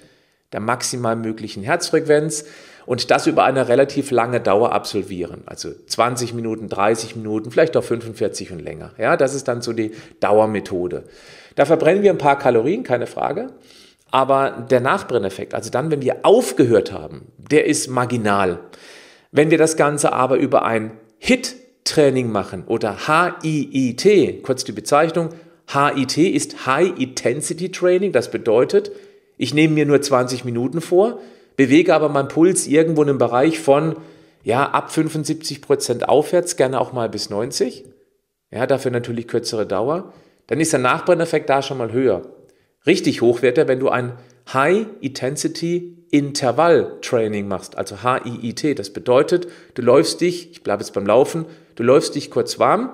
der 0.51 0.59
maximal 0.59 1.15
möglichen 1.15 1.63
Herzfrequenz 1.63 2.43
und 2.85 3.11
das 3.11 3.27
über 3.27 3.43
eine 3.43 3.69
relativ 3.69 4.11
lange 4.11 4.41
Dauer 4.41 4.73
absolvieren. 4.73 5.43
Also 5.45 5.69
20 5.71 6.33
Minuten, 6.33 6.67
30 6.67 7.15
Minuten, 7.15 7.51
vielleicht 7.51 7.77
auch 7.77 7.83
45 7.83 8.51
und 8.51 8.59
länger. 8.59 8.91
Ja, 8.97 9.15
das 9.15 9.35
ist 9.35 9.47
dann 9.47 9.61
so 9.61 9.73
die 9.73 9.91
Dauermethode. 10.19 11.03
Da 11.55 11.65
verbrennen 11.65 12.03
wir 12.03 12.11
ein 12.11 12.17
paar 12.17 12.39
Kalorien, 12.39 12.83
keine 12.83 13.05
Frage. 13.05 13.51
Aber 14.11 14.65
der 14.69 14.79
Nachbrenneffekt, 14.79 15.53
also 15.53 15.69
dann, 15.69 15.91
wenn 15.91 16.01
wir 16.01 16.17
aufgehört 16.23 16.91
haben, 16.91 17.27
der 17.37 17.65
ist 17.65 17.87
marginal. 17.87 18.59
Wenn 19.31 19.51
wir 19.51 19.57
das 19.57 19.77
Ganze 19.77 20.13
aber 20.13 20.37
über 20.37 20.65
ein 20.65 20.91
HIT-Training 21.19 22.31
machen 22.31 22.63
oder 22.65 22.97
HIIT, 23.07 24.43
kurz 24.43 24.63
die 24.63 24.71
Bezeichnung, 24.71 25.29
HIT 25.67 26.17
ist 26.17 26.65
High 26.65 26.97
Intensity 26.97 27.71
Training, 27.71 28.11
das 28.11 28.31
bedeutet, 28.31 28.91
ich 29.37 29.53
nehme 29.53 29.75
mir 29.75 29.85
nur 29.85 30.01
20 30.01 30.43
Minuten 30.43 30.81
vor, 30.81 31.19
bewege 31.55 31.93
aber 31.93 32.09
meinen 32.09 32.27
Puls 32.27 32.65
irgendwo 32.65 33.03
in 33.03 33.09
einem 33.09 33.17
Bereich 33.19 33.59
von 33.59 33.95
ja, 34.43 34.69
ab 34.69 34.91
75 34.91 35.61
Prozent 35.61 36.09
aufwärts, 36.09 36.55
gerne 36.55 36.79
auch 36.79 36.93
mal 36.93 37.09
bis 37.09 37.29
90. 37.29 37.85
Ja, 38.51 38.65
dafür 38.65 38.89
natürlich 38.89 39.27
kürzere 39.27 39.67
Dauer. 39.67 40.13
Dann 40.47 40.59
ist 40.59 40.73
der 40.73 40.79
Nachbrenneffekt 40.79 41.49
da 41.49 41.61
schon 41.61 41.77
mal 41.77 41.91
höher. 41.91 42.23
Richtig 42.85 43.21
hoch 43.21 43.41
wird 43.41 43.57
er, 43.57 43.67
wenn 43.67 43.79
du 43.79 43.89
ein 43.89 44.13
High 44.53 44.87
Intensity 45.01 45.97
Intervall 46.11 46.97
Training 47.01 47.47
machst, 47.47 47.77
also 47.77 47.97
HIIT. 48.03 48.79
Das 48.79 48.91
bedeutet, 48.91 49.47
du 49.75 49.81
läufst 49.81 50.21
dich, 50.21 50.51
ich 50.51 50.63
bleibe 50.63 50.81
jetzt 50.81 50.93
beim 50.93 51.05
Laufen, 51.05 51.45
du 51.75 51.83
läufst 51.83 52.15
dich 52.15 52.31
kurz 52.31 52.57
warm 52.57 52.91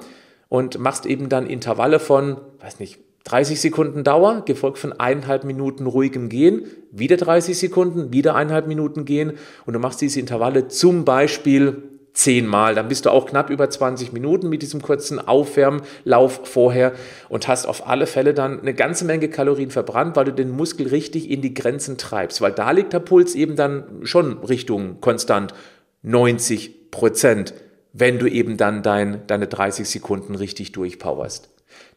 und 0.50 0.80
machst 0.80 1.06
eben 1.06 1.30
dann 1.30 1.48
Intervalle 1.48 2.00
von, 2.00 2.38
weiß 2.60 2.80
nicht, 2.80 3.00
30 3.26 3.60
Sekunden 3.60 4.04
Dauer, 4.04 4.44
gefolgt 4.46 4.78
von 4.78 4.94
eineinhalb 4.94 5.46
Minuten 5.46 5.88
ruhigem 5.88 6.30
Gehen, 6.30 6.66
wieder 6.92 7.18
30 7.18 7.58
Sekunden, 7.58 8.14
wieder 8.14 8.36
eineinhalb 8.36 8.68
Minuten 8.68 9.06
Gehen 9.06 9.34
und 9.66 9.74
du 9.74 9.80
machst 9.80 10.02
diese 10.02 10.20
Intervalle 10.20 10.68
zum 10.68 11.06
Beispiel 11.06 11.84
zehnmal. 12.16 12.74
Dann 12.74 12.88
bist 12.88 13.06
du 13.06 13.12
auch 13.12 13.28
knapp 13.28 13.50
über 13.50 13.70
20 13.70 14.12
Minuten 14.12 14.50
mit 14.50 14.62
diesem 14.64 14.82
kurzen 14.82 15.20
Aufwärmlauf 15.20 16.42
vorher 16.46 16.94
und 17.30 17.48
hast 17.48 17.68
auf 17.68 17.88
alle 17.88 18.08
Fälle 18.08 18.34
dann 18.34 18.62
eine 18.62 18.74
ganze 18.74 19.06
Menge 19.06 19.30
Kalorien 19.30 19.70
verbrannt, 19.70 20.16
weil 20.16 20.26
du 20.26 20.34
den 20.34 20.50
Muskel 20.50 20.88
richtig 20.88 21.30
in 21.30 21.42
die 21.42 21.54
Grenzen 21.54 21.98
treibst, 21.98 22.42
weil 22.42 22.54
da 22.54 22.72
liegt 22.72 22.94
der 22.94 23.00
Puls 23.00 23.36
eben 23.36 23.56
dann 23.56 23.84
schon 24.04 24.40
Richtung 24.40 25.02
konstant 25.02 25.54
90 26.02 26.92
Prozent, 26.92 27.54
wenn 27.94 28.18
du 28.20 28.28
eben 28.28 28.58
dann 28.58 28.82
dein, 28.82 29.28
deine 29.28 29.48
30 29.48 29.88
Sekunden 29.88 30.36
richtig 30.36 30.72
durchpowerst. 30.72 31.50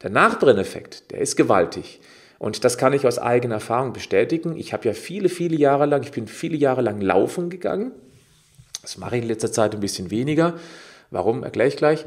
Der 0.03 0.11
Nachbrenneffekt, 0.11 1.11
der 1.13 1.21
ist 1.21 1.37
gewaltig. 1.37 2.01
Und 2.39 2.65
das 2.65 2.79
kann 2.79 2.93
ich 2.93 3.07
aus 3.07 3.19
eigener 3.19 3.57
Erfahrung 3.57 3.93
bestätigen. 3.93 4.57
Ich 4.57 4.73
habe 4.73 4.87
ja 4.87 4.95
viele, 4.95 5.29
viele 5.29 5.57
Jahre 5.57 5.87
lang, 5.87 6.03
ich 6.03 6.13
bin 6.13 6.29
viele 6.29 6.57
Jahre 6.57 6.83
lang 6.83 7.01
laufen 7.01 7.51
gegangen. 7.51 7.93
Das 8.89 8.97
mache 8.97 9.17
ich 9.17 9.23
in 9.23 9.29
letzter 9.29 9.53
Zeit 9.53 9.75
ein 9.75 9.81
bisschen 9.81 10.11
weniger. 10.11 10.55
Warum, 11.11 11.43
erkläre 11.43 11.69
ich 11.69 11.77
gleich. 11.77 12.07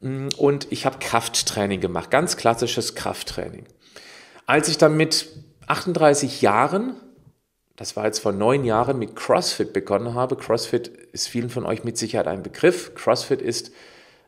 Und 0.00 0.68
ich 0.70 0.86
habe 0.86 0.98
Krafttraining 1.00 1.80
gemacht, 1.80 2.10
ganz 2.10 2.36
klassisches 2.36 2.94
Krafttraining. 2.94 3.64
Als 4.46 4.68
ich 4.68 4.78
dann 4.78 4.96
mit 4.96 5.26
38 5.66 6.40
Jahren 6.40 6.94
das 7.80 7.96
war 7.96 8.04
jetzt 8.04 8.18
vor 8.18 8.32
neun 8.32 8.66
Jahren 8.66 8.98
mit 8.98 9.16
CrossFit 9.16 9.72
begonnen 9.72 10.12
habe. 10.12 10.36
CrossFit 10.36 10.88
ist 10.88 11.28
vielen 11.28 11.48
von 11.48 11.64
euch 11.64 11.82
mit 11.82 11.96
Sicherheit 11.96 12.26
ein 12.26 12.42
Begriff. 12.42 12.94
CrossFit 12.94 13.40
ist, 13.40 13.72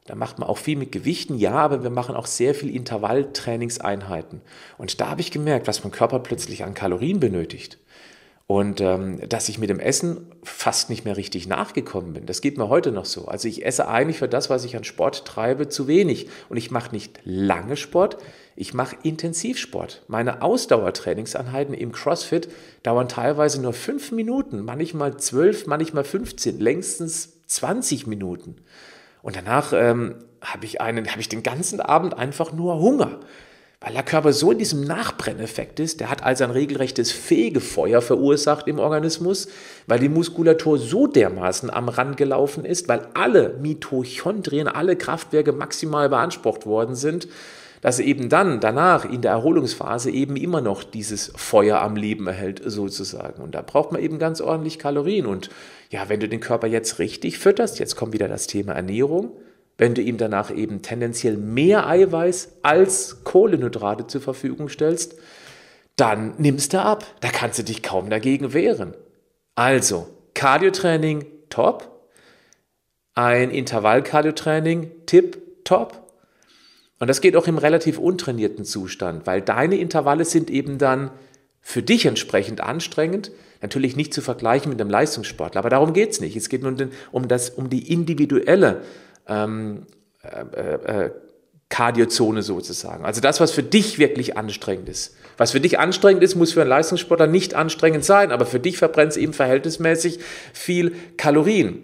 da 0.07 0.15
macht 0.15 0.39
man 0.39 0.49
auch 0.49 0.57
viel 0.57 0.79
mit 0.79 0.91
Gewichten, 0.91 1.37
ja, 1.37 1.53
aber 1.53 1.83
wir 1.83 1.91
machen 1.91 2.17
auch 2.17 2.25
sehr 2.25 2.55
viel 2.55 2.75
Intervalltrainingseinheiten. 2.75 4.41
Und 4.79 5.03
da 5.03 5.11
habe 5.11 5.21
ich 5.21 5.31
gemerkt, 5.31 5.69
was 5.69 5.85
mein 5.85 5.93
Körper 5.93 6.21
plötzlich 6.21 6.65
an 6.65 6.73
Kalorien 6.73 7.21
benötigt. 7.21 7.77
Und 8.53 8.83
ähm, 8.83 9.19
dass 9.31 9.49
ich 9.49 9.59
mit 9.59 9.71
dem 9.71 9.81
Essen 9.81 10.27
fast 10.43 10.91
nicht 10.91 11.07
mehr 11.07 11.17
richtig 11.17 11.47
nachgekommen 11.47 12.13
bin. 12.13 12.27
Das 12.27 12.43
geht 12.43 12.59
mir 12.59 12.69
heute 12.69 12.93
noch 12.93 13.07
so. 13.07 13.25
Also 13.25 13.49
ich 13.49 13.65
esse 13.65 13.89
eigentlich 13.89 14.19
für 14.19 14.29
das, 14.29 14.51
was 14.51 14.67
ich 14.67 14.77
an 14.77 14.85
Sport 14.85 15.25
treibe, 15.25 15.71
zu 15.71 15.89
wenig. 15.89 16.29
Und 16.51 16.59
ich 16.59 16.71
mache 16.71 16.93
nicht 16.93 17.19
lange 17.25 17.79
Sport, 17.79 18.19
ich 18.55 18.75
mache 18.75 18.95
Intensivsport. 19.05 20.03
Meine 20.07 20.43
Ausdauertrainingseinheiten 20.43 21.73
im 21.73 21.93
CrossFit 21.93 22.51
dauern 22.83 23.09
teilweise 23.09 23.59
nur 23.59 23.73
fünf 23.73 24.13
Minuten, 24.13 24.67
manchmal 24.67 25.17
zwölf, 25.17 25.67
manchmal 25.67 26.05
15, 26.05 26.61
längstens 26.61 27.39
20 27.47 28.07
Minuten. 28.07 28.57
Und 29.23 29.35
danach 29.35 29.73
ähm, 29.73 30.17
habe 30.43 30.67
ich, 30.67 30.75
hab 30.75 31.19
ich 31.19 31.31
den 31.31 31.43
ganzen 31.43 31.81
Abend 31.81 32.19
einfach 32.19 32.53
nur 32.53 32.79
Hunger 32.81 33.19
weil 33.83 33.95
der 33.95 34.03
Körper 34.03 34.33
so 34.33 34.53
in 34.53 34.59
diesem 34.59 34.83
Nachbrenneffekt 34.83 35.81
ist, 35.81 36.01
der 36.01 36.09
hat 36.11 36.23
also 36.23 36.45
ein 36.45 36.51
regelrechtes 36.51 37.11
Fegefeuer 37.11 38.01
verursacht 38.01 38.69
im 38.69 38.79
Organismus, 38.79 39.49
weil 39.87 39.99
die 39.99 40.09
Muskulatur 40.09 40.79
so 40.79 41.07
dermaßen 41.07 41.69
am 41.69 41.89
Rand 41.89 42.17
gelaufen 42.17 42.65
ist, 42.65 42.89
weil 42.89 43.09
alle 43.15 43.57
Mitochondrien, 43.61 44.69
alle 44.69 44.97
Kraftwerke 44.97 45.53
maximal 45.53 46.09
beansprucht 46.09 46.65
worden 46.65 46.95
sind, 46.95 47.27
dass 47.81 47.99
eben 47.99 48.29
dann 48.29 48.61
danach 48.61 49.05
in 49.05 49.23
der 49.23 49.33
Erholungsphase 49.33 50.13
eben 50.13 50.37
immer 50.37 50.61
noch 50.61 50.85
dieses 50.85 51.33
Feuer 51.35 51.81
am 51.81 51.97
Leben 51.97 52.29
erhält 52.29 52.63
sozusagen. 52.65 53.43
Und 53.43 53.57
da 53.57 53.63
braucht 53.63 53.91
man 53.91 54.01
eben 54.01 54.21
ganz 54.21 54.41
ordentlich 54.41 54.79
Kalorien. 54.79 55.27
Und 55.27 55.51
ja, 55.91 56.09
wenn 56.09 56.21
du 56.21 56.29
den 56.29 56.39
Körper 56.39 56.69
jetzt 56.69 57.01
richtig 57.01 57.39
fütterst, 57.39 57.81
jetzt 57.81 57.97
kommt 57.97 58.13
wieder 58.13 58.29
das 58.29 58.47
Thema 58.47 58.75
Ernährung, 58.75 59.33
wenn 59.79 59.95
du 59.95 60.03
ihm 60.03 60.17
danach 60.17 60.55
eben 60.55 60.83
tendenziell 60.83 61.37
mehr 61.37 61.87
Eiweiß 61.87 62.59
als 62.63 63.25
Kohlenhydrate 63.25 64.07
zur 64.07 64.21
Verfügung 64.21 64.69
stellst, 64.69 65.17
dann 65.97 66.35
nimmst 66.39 66.73
du 66.73 66.81
ab. 66.81 67.07
Da 67.21 67.29
kannst 67.29 67.59
du 67.59 67.65
dich 67.65 67.83
kaum 67.83 68.11
dagegen 68.11 68.53
wehren. 68.53 68.95
Also, 69.55 70.09
Cardiotraining 70.35 71.27
top, 71.51 71.91
ein 73.15 73.51
Intervall-Cardiotraining 73.51 74.91
tip 75.07 75.65
top. 75.65 76.01
Und 76.99 77.09
das 77.09 77.21
geht 77.21 77.37
auch 77.37 77.47
im 77.47 77.59
relativ 77.59 77.99
untrainierten 77.99 78.65
Zustand, 78.65 79.27
weil 79.27 79.43
deine 79.43 79.77
Intervalle 79.77 80.25
sind 80.25 80.51
eben 80.51 80.79
dann 80.79 81.11
für 81.61 81.83
dich 81.83 82.07
entsprechend 82.07 82.61
anstrengend. 82.61 83.33
Natürlich 83.61 83.97
nicht 83.97 84.15
zu 84.15 84.23
vergleichen 84.23 84.71
mit 84.71 84.81
einem 84.81 84.91
Leistungssportler, 84.91 85.59
aber 85.59 85.71
darum 85.71 85.93
geht 85.93 86.11
es 86.11 86.21
nicht. 86.21 86.37
Es 86.37 86.49
geht 86.49 86.63
nur 86.63 86.75
um, 87.13 87.29
das, 87.29 87.51
um 87.51 87.71
die 87.71 87.93
individuelle 87.93 88.83
ähm, 89.33 89.87
äh, 90.23 91.05
äh, 91.05 91.11
Kardiozone 91.69 92.43
sozusagen. 92.43 93.05
Also 93.05 93.21
das, 93.21 93.41
was 93.41 93.51
für 93.51 93.63
dich 93.63 93.99
wirklich 93.99 94.37
anstrengend 94.37 94.89
ist. 94.89 95.17
Was 95.39 95.53
für 95.53 95.61
dich 95.61 95.79
anstrengend 95.79 96.23
ist, 96.23 96.35
muss 96.35 96.53
für 96.53 96.61
einen 96.61 96.69
Leistungssportler 96.69 97.27
nicht 97.27 97.55
anstrengend 97.55 98.05
sein, 98.05 98.31
aber 98.31 98.45
für 98.45 98.61
dich 98.61 98.77
verbrennt 98.77 99.13
es 99.13 99.17
eben 99.17 99.33
verhältnismäßig 99.33 100.19
viel 100.53 100.95
Kalorien. 101.17 101.83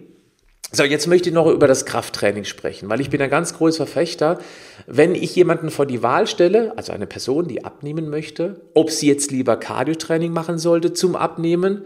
So, 0.71 0.83
jetzt 0.83 1.07
möchte 1.07 1.29
ich 1.29 1.35
noch 1.35 1.47
über 1.47 1.67
das 1.67 1.87
Krafttraining 1.87 2.43
sprechen, 2.43 2.87
weil 2.91 3.01
ich 3.01 3.09
bin 3.09 3.19
ein 3.23 3.31
ganz 3.31 3.55
großer 3.55 3.87
Verfechter. 3.87 4.37
Wenn 4.85 5.15
ich 5.15 5.35
jemanden 5.35 5.71
vor 5.71 5.87
die 5.87 6.03
Wahl 6.03 6.27
stelle, 6.27 6.73
also 6.77 6.93
eine 6.93 7.07
Person, 7.07 7.47
die 7.47 7.65
abnehmen 7.65 8.09
möchte, 8.09 8.61
ob 8.75 8.91
sie 8.91 9.07
jetzt 9.07 9.31
lieber 9.31 9.57
Cardiotraining 9.57 10.31
machen 10.31 10.59
sollte 10.59 10.93
zum 10.93 11.15
Abnehmen 11.15 11.85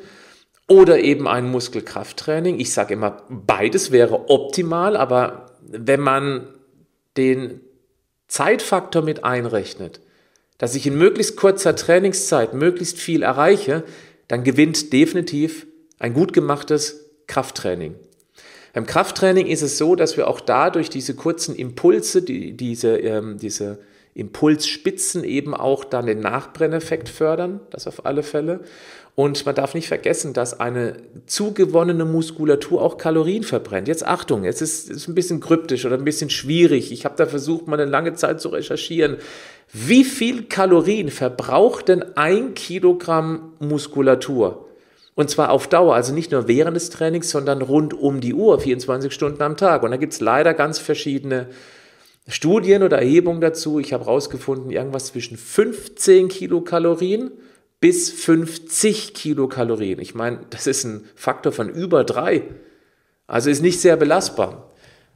oder 0.67 0.99
eben 0.99 1.29
ein 1.29 1.49
Muskelkrafttraining. 1.49 2.59
Ich 2.59 2.73
sage 2.73 2.95
immer, 2.95 3.23
beides 3.29 3.91
wäre 3.91 4.29
optimal, 4.29 4.97
aber 4.97 5.42
wenn 5.67 5.99
man 5.99 6.47
den 7.17 7.61
Zeitfaktor 8.27 9.01
mit 9.01 9.23
einrechnet, 9.23 10.01
dass 10.57 10.75
ich 10.75 10.87
in 10.87 10.97
möglichst 10.97 11.35
kurzer 11.35 11.75
Trainingszeit 11.75 12.53
möglichst 12.53 12.97
viel 12.97 13.23
erreiche, 13.23 13.83
dann 14.27 14.43
gewinnt 14.43 14.93
definitiv 14.93 15.67
ein 15.99 16.13
gut 16.13 16.33
gemachtes 16.33 17.11
Krafttraining. 17.27 17.95
Beim 18.73 18.85
Krafttraining 18.87 19.47
ist 19.47 19.61
es 19.61 19.77
so, 19.77 19.95
dass 19.95 20.17
wir 20.17 20.27
auch 20.27 20.41
dadurch 20.41 20.89
diese 20.89 21.15
kurzen 21.15 21.55
Impulse, 21.55 22.23
die, 22.23 22.57
diese, 22.57 22.97
ähm, 22.97 23.37
diese 23.37 23.79
Impulsspitzen 24.15 25.23
eben 25.23 25.53
auch 25.53 25.83
dann 25.83 26.07
den 26.07 26.19
Nachbrenneffekt 26.19 27.09
fördern, 27.09 27.61
das 27.69 27.87
auf 27.87 28.05
alle 28.05 28.23
Fälle. 28.23 28.61
Und 29.15 29.45
man 29.45 29.53
darf 29.53 29.75
nicht 29.75 29.87
vergessen, 29.87 30.33
dass 30.33 30.59
eine 30.59 30.97
zugewonnene 31.27 32.03
Muskulatur 32.03 32.81
auch 32.81 32.97
Kalorien 32.97 33.43
verbrennt. 33.43 33.87
Jetzt 33.87 34.05
Achtung, 34.05 34.43
es 34.43 34.59
ist, 34.59 34.89
ist 34.89 35.07
ein 35.07 35.13
bisschen 35.13 35.39
kryptisch 35.39 35.85
oder 35.85 35.97
ein 35.97 36.03
bisschen 36.03 36.31
schwierig. 36.31 36.91
Ich 36.91 37.05
habe 37.05 37.15
da 37.15 37.27
versucht, 37.27 37.67
mal 37.67 37.79
eine 37.79 37.89
lange 37.89 38.15
Zeit 38.15 38.41
zu 38.41 38.49
recherchieren. 38.49 39.17
Wie 39.71 40.03
viel 40.03 40.45
Kalorien 40.45 41.09
verbraucht 41.09 41.89
denn 41.89 42.17
ein 42.17 42.55
Kilogramm 42.55 43.53
Muskulatur? 43.59 44.67
Und 45.13 45.29
zwar 45.29 45.51
auf 45.51 45.67
Dauer, 45.67 45.93
also 45.93 46.11
nicht 46.11 46.31
nur 46.31 46.47
während 46.47 46.75
des 46.75 46.89
Trainings, 46.89 47.29
sondern 47.29 47.61
rund 47.61 47.93
um 47.93 48.19
die 48.19 48.33
Uhr, 48.33 48.59
24 48.59 49.13
Stunden 49.13 49.43
am 49.43 49.57
Tag. 49.57 49.83
Und 49.83 49.91
da 49.91 49.97
gibt 49.97 50.13
es 50.13 50.21
leider 50.21 50.55
ganz 50.55 50.79
verschiedene 50.79 51.49
Studien 52.27 52.81
oder 52.81 52.97
Erhebungen 52.97 53.41
dazu. 53.41 53.79
Ich 53.79 53.93
habe 53.93 54.05
herausgefunden, 54.05 54.71
irgendwas 54.71 55.07
zwischen 55.07 55.37
15 55.37 56.29
Kilokalorien 56.29 57.29
bis 57.83 58.11
50 58.11 59.13
Kilokalorien. 59.13 59.99
Ich 59.99 60.15
meine, 60.15 60.39
das 60.51 60.67
ist 60.67 60.85
ein 60.85 61.03
Faktor 61.15 61.51
von 61.51 61.67
über 61.67 62.05
drei. 62.05 62.43
Also 63.27 63.49
ist 63.49 63.61
nicht 63.61 63.81
sehr 63.81 63.97
belastbar. 63.97 64.71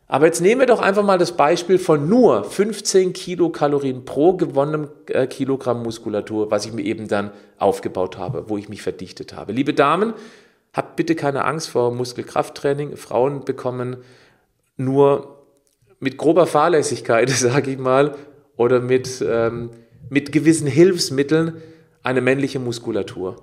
Aber 0.07 0.25
jetzt 0.25 0.41
nehmen 0.41 0.59
wir 0.59 0.67
doch 0.67 0.81
einfach 0.81 1.05
mal 1.05 1.17
das 1.17 1.37
Beispiel 1.37 1.79
von 1.79 2.09
nur 2.09 2.43
15 2.43 3.13
Kilokalorien 3.13 4.03
pro 4.03 4.33
gewonnenem 4.33 4.89
äh, 5.07 5.27
Kilogramm 5.27 5.81
Muskulatur, 5.81 6.51
was 6.51 6.65
ich 6.65 6.73
mir 6.73 6.81
eben 6.81 7.07
dann 7.07 7.31
aufgebaut 7.57 8.17
habe, 8.17 8.49
wo 8.49 8.57
ich 8.57 8.67
mich 8.67 8.81
verdichtet 8.81 9.33
habe. 9.33 9.53
Liebe 9.53 9.73
Damen, 9.73 10.13
habt 10.73 10.97
bitte 10.97 11.15
keine 11.15 11.45
Angst 11.45 11.69
vor 11.69 11.93
Muskelkrafttraining. 11.93 12.97
Frauen 12.97 13.45
bekommen 13.45 13.95
nur 14.75 15.45
mit 16.01 16.17
grober 16.17 16.45
Fahrlässigkeit, 16.45 17.29
sage 17.29 17.71
ich 17.71 17.77
mal, 17.77 18.13
oder 18.57 18.81
mit, 18.81 19.23
ähm, 19.25 19.69
mit 20.09 20.33
gewissen 20.33 20.67
Hilfsmitteln 20.67 21.61
eine 22.07 22.21
männliche 22.21 22.59
Muskulatur. 22.59 23.35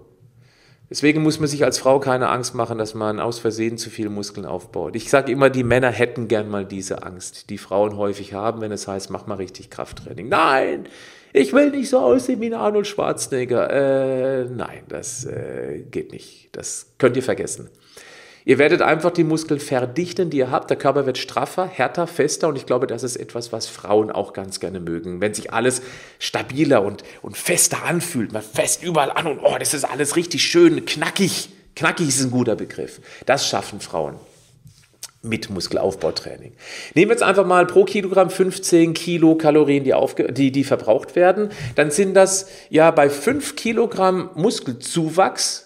Deswegen 0.88 1.22
muss 1.22 1.38
man 1.38 1.48
sich 1.48 1.64
als 1.64 1.78
Frau 1.78 2.00
keine 2.00 2.30
Angst 2.30 2.54
machen, 2.54 2.78
dass 2.78 2.94
man 2.94 3.20
aus 3.20 3.38
Versehen 3.38 3.76
zu 3.76 3.90
viele 3.90 4.08
Muskeln 4.08 4.46
aufbaut. 4.46 4.96
Ich 4.96 5.10
sage 5.10 5.32
immer, 5.32 5.50
die 5.50 5.64
Männer 5.64 5.90
hätten 5.90 6.28
gern 6.28 6.48
mal 6.48 6.64
diese 6.64 7.02
Angst, 7.02 7.50
die 7.50 7.58
Frauen 7.58 7.96
häufig 7.96 8.32
haben, 8.32 8.62
wenn 8.62 8.72
es 8.72 8.88
heißt, 8.88 9.10
mach 9.10 9.26
mal 9.26 9.36
richtig 9.36 9.70
Krafttraining. 9.70 10.28
Nein, 10.28 10.88
ich 11.34 11.52
will 11.52 11.70
nicht 11.72 11.90
so 11.90 11.98
aussehen 11.98 12.40
wie 12.40 12.54
Arnold 12.54 12.86
Schwarzenegger. 12.86 13.70
Äh, 13.70 14.44
nein, 14.44 14.84
das 14.88 15.26
äh, 15.26 15.84
geht 15.90 16.12
nicht. 16.12 16.48
Das 16.52 16.94
könnt 16.96 17.16
ihr 17.16 17.22
vergessen. 17.22 17.68
Ihr 18.46 18.58
werdet 18.58 18.82
einfach 18.82 19.10
die 19.10 19.24
Muskeln 19.24 19.58
verdichten, 19.58 20.28
die 20.28 20.36
ihr 20.36 20.50
habt. 20.50 20.68
Der 20.68 20.76
Körper 20.76 21.06
wird 21.06 21.16
straffer, 21.16 21.66
härter, 21.66 22.06
fester 22.06 22.48
und 22.48 22.56
ich 22.56 22.66
glaube, 22.66 22.86
das 22.86 23.02
ist 23.02 23.16
etwas, 23.16 23.52
was 23.52 23.68
Frauen 23.68 24.10
auch 24.10 24.34
ganz 24.34 24.60
gerne 24.60 24.80
mögen. 24.80 25.22
Wenn 25.22 25.32
sich 25.32 25.52
alles 25.54 25.80
stabiler 26.18 26.82
und, 26.82 27.04
und 27.22 27.38
fester 27.38 27.84
anfühlt, 27.84 28.32
man 28.32 28.42
fest 28.42 28.82
überall 28.82 29.10
an 29.10 29.26
und 29.26 29.38
oh, 29.42 29.56
das 29.58 29.72
ist 29.72 29.84
alles 29.84 30.16
richtig 30.16 30.42
schön, 30.42 30.84
knackig. 30.84 31.48
Knackig 31.74 32.08
ist 32.08 32.22
ein 32.22 32.30
guter 32.30 32.54
Begriff. 32.54 33.00
Das 33.24 33.48
schaffen 33.48 33.80
Frauen 33.80 34.16
mit 35.22 35.48
Muskelaufbautraining. 35.48 36.52
Nehmen 36.94 37.08
wir 37.08 37.14
jetzt 37.14 37.22
einfach 37.22 37.46
mal 37.46 37.66
pro 37.66 37.84
Kilogramm 37.84 38.28
15 38.28 38.92
Kilokalorien, 38.92 39.82
die, 39.82 39.94
aufge 39.94 40.30
die, 40.30 40.52
die 40.52 40.64
verbraucht 40.64 41.16
werden. 41.16 41.48
Dann 41.76 41.90
sind 41.90 42.12
das 42.12 42.48
ja 42.68 42.90
bei 42.90 43.08
5 43.08 43.56
Kilogramm 43.56 44.28
Muskelzuwachs 44.34 45.63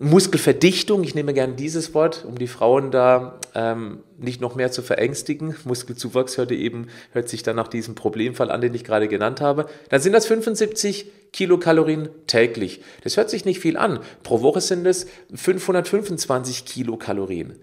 Muskelverdichtung, 0.00 1.02
ich 1.02 1.16
nehme 1.16 1.34
gerne 1.34 1.54
dieses 1.54 1.92
Wort, 1.92 2.24
um 2.24 2.38
die 2.38 2.46
Frauen 2.46 2.92
da 2.92 3.40
ähm, 3.56 4.04
nicht 4.16 4.40
noch 4.40 4.54
mehr 4.54 4.70
zu 4.70 4.82
verängstigen. 4.82 5.56
Muskelzuwachs 5.64 6.38
hört, 6.38 6.52
eben, 6.52 6.86
hört 7.10 7.28
sich 7.28 7.42
dann 7.42 7.56
nach 7.56 7.66
diesem 7.66 7.96
Problemfall 7.96 8.52
an, 8.52 8.60
den 8.60 8.74
ich 8.74 8.84
gerade 8.84 9.08
genannt 9.08 9.40
habe. 9.40 9.66
Dann 9.88 10.00
sind 10.00 10.12
das 10.12 10.26
75 10.26 11.10
Kilokalorien 11.32 12.10
täglich. 12.28 12.80
Das 13.02 13.16
hört 13.16 13.28
sich 13.28 13.44
nicht 13.44 13.58
viel 13.58 13.76
an. 13.76 13.98
Pro 14.22 14.40
Woche 14.40 14.60
sind 14.60 14.86
es 14.86 15.08
525 15.34 16.64
Kilokalorien. 16.64 17.56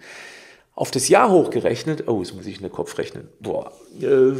Auf 0.73 0.91
das 0.91 1.07
Jahr 1.07 1.31
hochgerechnet, 1.31 2.09
oh, 2.09 2.19
jetzt 2.21 2.35
muss 2.35 2.45
ich 2.45 2.57
in 2.57 2.63
den 2.63 2.71
Kopf 2.71 2.97
rechnen, 2.97 3.29
boah, 3.39 3.71
äh, 4.01 4.33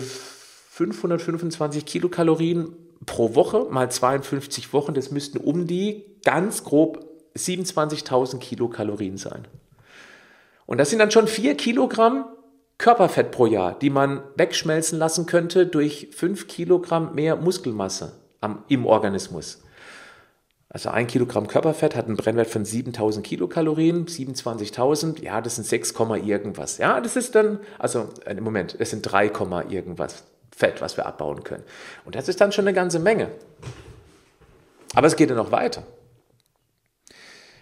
525 0.70 1.86
Kilokalorien 1.86 2.76
pro 3.06 3.36
Woche 3.36 3.68
mal 3.70 3.90
52 3.90 4.74
Wochen, 4.74 4.94
das 4.94 5.12
müssten 5.12 5.38
um 5.38 5.66
die 5.66 6.04
ganz 6.26 6.66
grob 6.66 7.15
27.000 7.36 8.40
Kilokalorien 8.40 9.18
sein. 9.18 9.48
Und 10.66 10.78
das 10.78 10.90
sind 10.90 11.00
dann 11.00 11.12
schon 11.12 11.28
4 11.28 11.56
Kilogramm 11.56 12.26
Körperfett 12.78 13.32
pro 13.32 13.46
Jahr, 13.46 13.78
die 13.78 13.90
man 13.90 14.22
wegschmelzen 14.36 15.00
lassen 15.00 15.26
könnte 15.26 15.66
durch 15.66 16.10
5 16.12 16.48
Kilogramm 16.48 17.16
mehr 17.16 17.36
Muskelmasse 17.36 18.14
am, 18.42 18.64
im 18.68 18.86
Organismus. 18.86 19.62
Also 20.76 20.90
ein 20.90 21.08
Kilogramm 21.08 21.48
Körperfett 21.48 21.96
hat 21.96 22.08
einen 22.08 22.18
Brennwert 22.18 22.50
von 22.50 22.66
7000 22.66 23.26
Kilokalorien, 23.26 24.08
27.000, 24.08 25.24
ja, 25.24 25.40
das 25.40 25.56
sind 25.56 25.66
6, 25.66 25.94
irgendwas. 26.26 26.80
Ja, 26.80 27.00
das 27.00 27.16
ist 27.16 27.34
dann, 27.34 27.60
also 27.80 28.10
äh, 28.26 28.34
im 28.34 28.44
Moment, 28.44 28.76
das 28.78 28.90
sind 28.90 29.02
3, 29.04 29.28
irgendwas 29.70 30.26
Fett, 30.54 30.82
was 30.82 30.98
wir 30.98 31.06
abbauen 31.06 31.46
können. 31.46 31.64
Und 32.04 32.16
das 32.16 32.28
ist 32.28 32.42
dann 32.42 32.52
schon 32.52 32.68
eine 32.68 32.76
ganze 32.76 33.00
Menge. 33.00 33.30
Aber 34.96 35.08
es 35.08 35.16
geht 35.16 35.30
ja 35.30 35.36
noch 35.36 35.52
weiter. 35.52 35.84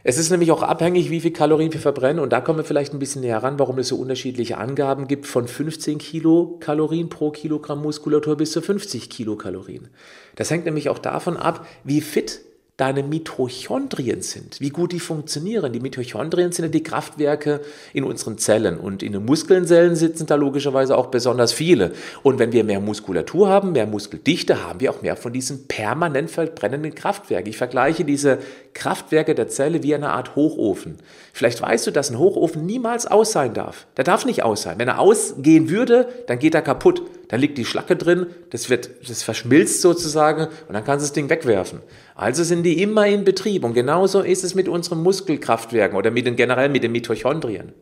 Es 0.05 0.17
ist 0.17 0.29
nämlich 0.31 0.51
auch 0.51 0.63
abhängig, 0.63 1.09
wie 1.09 1.21
viel 1.21 1.31
Kalorien 1.31 1.71
wir 1.71 1.79
verbrennen. 1.79 2.21
Und 2.21 2.33
da 2.33 2.41
kommen 2.41 2.59
wir 2.59 2.65
vielleicht 2.65 2.93
ein 2.93 2.99
bisschen 2.99 3.21
näher 3.21 3.41
ran, 3.41 3.57
warum 3.57 3.79
es 3.79 3.87
so 3.87 3.95
unterschiedliche 3.95 4.57
Angaben 4.57 5.07
gibt 5.07 5.25
von 5.25 5.47
15 5.47 5.97
Kilokalorien 5.97 7.07
pro 7.07 7.31
Kilogramm 7.31 7.81
Muskulatur 7.81 8.35
bis 8.35 8.51
zu 8.51 8.61
50 8.61 9.09
Kilokalorien. 9.09 9.87
Das 10.35 10.51
hängt 10.51 10.65
nämlich 10.65 10.89
auch 10.89 10.99
davon 10.99 11.37
ab, 11.37 11.65
wie 11.85 12.01
fit 12.01 12.41
deine 12.83 13.01
Mitochondrien 13.01 14.21
sind, 14.21 14.59
wie 14.59 14.69
gut 14.69 14.91
die 14.91 14.99
funktionieren. 14.99 15.71
Die 15.71 15.79
Mitochondrien 15.79 16.51
sind 16.51 16.65
ja 16.65 16.69
die 16.69 16.83
Kraftwerke 16.83 17.61
in 17.93 18.03
unseren 18.03 18.37
Zellen 18.37 18.77
und 18.77 19.01
in 19.01 19.13
den 19.13 19.23
Muskelzellen 19.23 19.95
sitzen 19.95 20.25
da 20.25 20.35
logischerweise 20.35 20.97
auch 20.97 21.07
besonders 21.07 21.53
viele. 21.53 21.93
Und 22.23 22.39
wenn 22.39 22.51
wir 22.51 22.65
mehr 22.65 22.81
Muskulatur 22.81 23.47
haben, 23.47 23.71
mehr 23.71 23.87
Muskeldichte, 23.87 24.67
haben 24.67 24.81
wir 24.81 24.91
auch 24.91 25.01
mehr 25.01 25.15
von 25.15 25.31
diesen 25.31 25.65
permanent 25.69 26.29
verbrennenden 26.29 26.93
Kraftwerken. 26.93 27.49
Ich 27.49 27.55
vergleiche 27.55 28.03
diese 28.03 28.39
Kraftwerke 28.73 29.33
der 29.33 29.47
Zelle 29.47 29.81
wie 29.81 29.95
eine 29.95 30.09
Art 30.09 30.35
Hochofen. 30.35 30.97
Vielleicht 31.31 31.61
weißt 31.61 31.87
du, 31.87 31.91
dass 31.91 32.09
ein 32.09 32.19
Hochofen 32.19 32.65
niemals 32.65 33.07
aus 33.07 33.31
sein 33.31 33.53
darf. 33.53 33.87
Der 33.95 34.03
darf 34.03 34.25
nicht 34.25 34.43
aus 34.43 34.63
sein. 34.63 34.77
Wenn 34.77 34.89
er 34.89 34.99
ausgehen 34.99 35.69
würde, 35.69 36.09
dann 36.27 36.37
geht 36.37 36.53
er 36.53 36.61
kaputt. 36.61 37.01
Dann 37.33 37.41
liegt 37.41 37.57
die 37.57 37.65
Schlacke 37.65 37.95
drin, 37.95 38.27
das, 38.51 38.69
wird, 38.69 38.91
das 39.09 39.23
verschmilzt 39.23 39.81
sozusagen 39.81 40.49
und 40.67 40.73
dann 40.75 40.85
kannst 40.85 41.03
du 41.03 41.07
das 41.07 41.13
Ding 41.13 41.31
wegwerfen. 41.31 41.79
Also 42.13 42.43
sind 42.43 42.61
die 42.61 42.79
immer 42.79 43.07
in 43.07 43.23
Betrieb 43.23 43.63
und 43.63 43.73
genauso 43.73 44.21
ist 44.21 44.43
es 44.43 44.53
mit 44.53 44.67
unseren 44.67 45.01
Muskelkraftwerken 45.01 45.97
oder 45.97 46.11
mit 46.11 46.27
den, 46.27 46.35
generell 46.35 46.69
mit 46.69 46.83
den 46.83 46.91
Mitochondrien. 46.91 47.73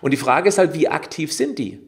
Und 0.00 0.10
die 0.10 0.16
Frage 0.16 0.48
ist 0.48 0.58
halt, 0.58 0.74
wie 0.74 0.88
aktiv 0.88 1.32
sind 1.32 1.60
die? 1.60 1.78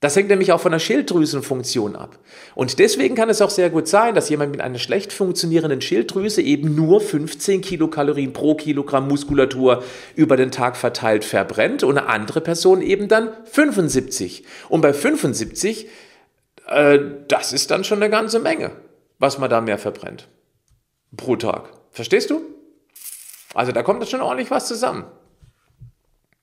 Das 0.00 0.14
hängt 0.14 0.28
nämlich 0.28 0.52
auch 0.52 0.60
von 0.60 0.72
der 0.72 0.78
Schilddrüsenfunktion 0.78 1.96
ab. 1.96 2.18
Und 2.54 2.78
deswegen 2.78 3.14
kann 3.14 3.30
es 3.30 3.40
auch 3.40 3.48
sehr 3.48 3.70
gut 3.70 3.88
sein, 3.88 4.14
dass 4.14 4.28
jemand 4.28 4.52
mit 4.52 4.60
einer 4.60 4.78
schlecht 4.78 5.10
funktionierenden 5.10 5.80
Schilddrüse 5.80 6.42
eben 6.42 6.74
nur 6.74 7.00
15 7.00 7.62
Kilokalorien 7.62 8.34
pro 8.34 8.54
Kilogramm 8.56 9.08
Muskulatur 9.08 9.82
über 10.14 10.36
den 10.36 10.50
Tag 10.50 10.76
verteilt 10.76 11.24
verbrennt 11.24 11.82
und 11.82 11.96
eine 11.96 12.08
andere 12.08 12.42
Person 12.42 12.82
eben 12.82 13.08
dann 13.08 13.30
75. 13.44 14.44
Und 14.68 14.82
bei 14.82 14.92
75, 14.92 15.88
äh, 16.68 16.98
das 17.28 17.54
ist 17.54 17.70
dann 17.70 17.82
schon 17.82 18.02
eine 18.02 18.10
ganze 18.10 18.38
Menge, 18.38 18.72
was 19.18 19.38
man 19.38 19.48
da 19.48 19.62
mehr 19.62 19.78
verbrennt 19.78 20.28
pro 21.16 21.36
Tag. 21.36 21.70
Verstehst 21.90 22.28
du? 22.28 22.42
Also 23.54 23.72
da 23.72 23.82
kommt 23.82 24.06
schon 24.06 24.20
ordentlich 24.20 24.50
was 24.50 24.68
zusammen. 24.68 25.04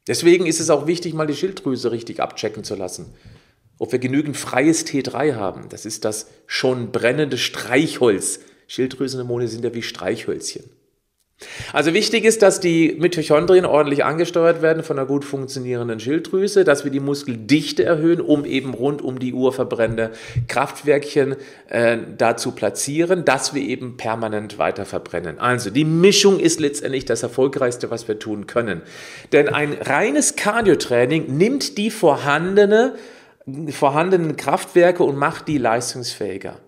Deswegen 0.08 0.48
ist 0.48 0.60
es 0.60 0.70
auch 0.70 0.88
wichtig, 0.88 1.14
mal 1.14 1.28
die 1.28 1.36
Schilddrüse 1.36 1.92
richtig 1.92 2.20
abchecken 2.20 2.64
zu 2.64 2.76
lassen. 2.76 3.14
Ob 3.80 3.92
wir 3.92 4.00
genügend 4.00 4.38
freies 4.38 4.86
T3 4.86 5.36
haben. 5.36 5.68
Das 5.70 5.86
ist 5.86 6.06
das 6.06 6.28
schon 6.48 6.92
brennende 6.92 7.38
Streichholz. 7.38 8.40
Schilddrüsenhormone 8.68 9.48
sind 9.48 9.64
ja 9.66 9.74
wie 9.74 9.82
Streichhölzchen. 9.82 10.64
Also 11.74 11.94
wichtig 11.94 12.26
ist, 12.26 12.42
dass 12.42 12.60
die 12.60 12.96
Mitochondrien 12.98 13.66
ordentlich 13.66 14.04
angesteuert 14.04 14.62
werden 14.62 14.84
von 14.84 14.98
einer 14.98 15.08
gut 15.08 15.26
funktionierenden 15.26 16.00
Schilddrüse, 16.00 16.64
dass 16.64 16.84
wir 16.84 16.92
die 16.92 17.00
Muskeldichte 17.00 17.84
erhöhen, 17.84 18.22
um 18.22 18.46
eben 18.46 18.74
rund 18.74 19.02
um 19.02 19.20
die 19.20 19.34
Uhr 19.34 19.54
verbrennende 19.54 20.12
Kraftwerkchen 20.48 21.36
äh, 21.70 21.98
da 22.18 22.38
zu 22.38 22.52
platzieren, 22.52 23.26
dass 23.26 23.54
wir 23.54 23.62
eben 23.62 23.98
permanent 23.98 24.58
weiter 24.58 24.86
verbrennen. 24.86 25.40
Also 25.40 25.70
die 25.70 25.86
Mischung 25.86 26.40
ist 26.40 26.60
letztendlich 26.60 27.06
das 27.06 27.24
Erfolgreichste, 27.24 27.92
was 27.92 28.08
wir 28.08 28.20
tun 28.20 28.48
können. 28.48 28.82
Denn 29.32 29.50
ein 29.50 29.74
reines 29.74 30.36
Cardiotraining 30.36 31.38
nimmt 31.38 31.78
die 31.78 31.92
vorhandene, 31.92 32.96
vorhandenen 33.70 34.36
Kraftwerke 34.36 35.04
und 35.04 35.18
macht 35.18 35.48
die 35.48 35.58
leistungsfähiger. 35.58 36.60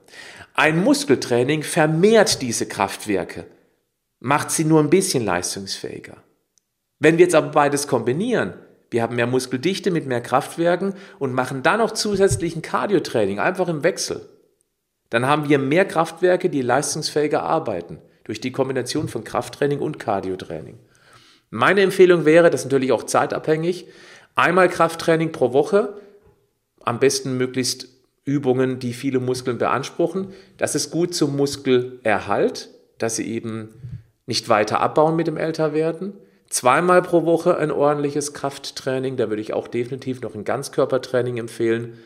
Ein 0.54 0.84
Muskeltraining 0.84 1.64
vermehrt 1.64 2.42
diese 2.42 2.68
Kraftwerke 2.68 3.46
macht 4.26 4.50
sie 4.50 4.66
nur 4.66 4.80
ein 4.80 4.90
bisschen 4.90 5.24
leistungsfähiger. 5.24 6.18
Wenn 7.00 7.20
wir 7.20 7.26
jetzt 7.26 7.36
aber 7.36 7.50
beides 7.50 7.88
kombinieren, 7.88 8.56
wir 8.90 9.04
haben 9.04 9.16
mehr 9.16 9.28
Muskeldichte 9.28 9.92
mit 9.92 10.08
mehr 10.08 10.22
Kraftwerken 10.22 10.96
und 11.20 11.34
machen 11.34 11.62
dann 11.62 11.78
noch 11.78 11.92
zusätzlichen 11.92 12.64
Cardiotraining, 12.64 13.40
einfach 13.40 13.68
im 13.68 13.84
Wechsel, 13.84 14.28
dann 15.12 15.28
haben 15.28 15.48
wir 15.48 15.60
mehr 15.60 15.86
Kraftwerke, 15.86 16.50
die 16.50 16.64
leistungsfähiger 16.64 17.44
arbeiten, 17.44 18.00
durch 18.24 18.42
die 18.42 18.52
Kombination 18.52 19.10
von 19.10 19.24
Krafttraining 19.24 19.80
und 19.80 20.00
Cardiotraining. 20.00 20.80
Meine 21.52 21.82
Empfehlung 21.82 22.26
wäre, 22.26 22.50
das 22.50 22.62
ist 22.62 22.66
natürlich 22.66 22.92
auch 22.92 23.04
zeitabhängig, 23.04 23.86
einmal 24.34 24.70
Krafttraining 24.70 25.32
pro 25.32 25.54
Woche, 25.54 26.02
am 26.86 27.00
besten 27.00 27.38
möglichst 27.38 27.90
Übungen, 28.24 28.80
die 28.80 28.94
viele 28.94 29.20
Muskeln 29.20 29.58
beanspruchen. 29.58 30.34
Das 30.58 30.76
ist 30.76 30.92
gut 30.92 31.14
zum 31.14 31.36
Muskelerhalt, 31.36 32.70
dass 32.98 33.16
sie 33.18 33.28
eben 33.28 33.70
nicht 34.26 34.50
weiter 34.50 34.80
abbauen 34.80 35.16
mit 35.16 35.28
dem 35.28 35.38
Älterwerden. 35.38 36.14
Zweimal 36.50 37.02
pro 37.02 37.26
Woche 37.26 37.58
ein 37.58 37.72
ordentliches 37.72 38.34
Krafttraining, 38.34 39.18
da 39.18 39.30
würde 39.30 39.42
ich 39.42 39.54
auch 39.54 39.68
definitiv 39.68 40.22
noch 40.22 40.36
ein 40.36 40.44
Ganzkörpertraining 40.44 41.38
empfehlen. 41.38 41.98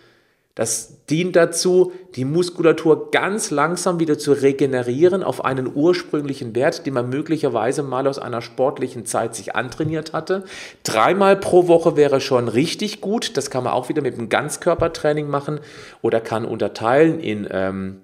Das 0.59 1.05
dient 1.05 1.37
dazu, 1.37 1.93
die 2.15 2.25
Muskulatur 2.25 3.11
ganz 3.11 3.49
langsam 3.49 4.01
wieder 4.01 4.19
zu 4.19 4.33
regenerieren 4.33 5.23
auf 5.23 5.45
einen 5.45 5.71
ursprünglichen 5.73 6.53
Wert, 6.53 6.85
den 6.85 6.95
man 6.95 7.07
möglicherweise 7.07 7.81
mal 7.81 8.05
aus 8.07 8.19
einer 8.19 8.41
sportlichen 8.41 9.05
Zeit 9.05 9.35
sich 9.35 9.55
antrainiert 9.55 10.11
hatte. 10.11 10.43
Dreimal 10.83 11.37
pro 11.37 11.69
Woche 11.69 11.95
wäre 11.95 12.19
schon 12.19 12.49
richtig 12.49 12.99
gut. 12.99 13.37
Das 13.37 13.49
kann 13.49 13.63
man 13.63 13.71
auch 13.71 13.87
wieder 13.87 14.01
mit 14.01 14.15
einem 14.15 14.27
Ganzkörpertraining 14.27 15.29
machen 15.29 15.61
oder 16.01 16.19
kann 16.19 16.43
unterteilen 16.43 17.21
in 17.21 17.47
ähm, 17.49 18.01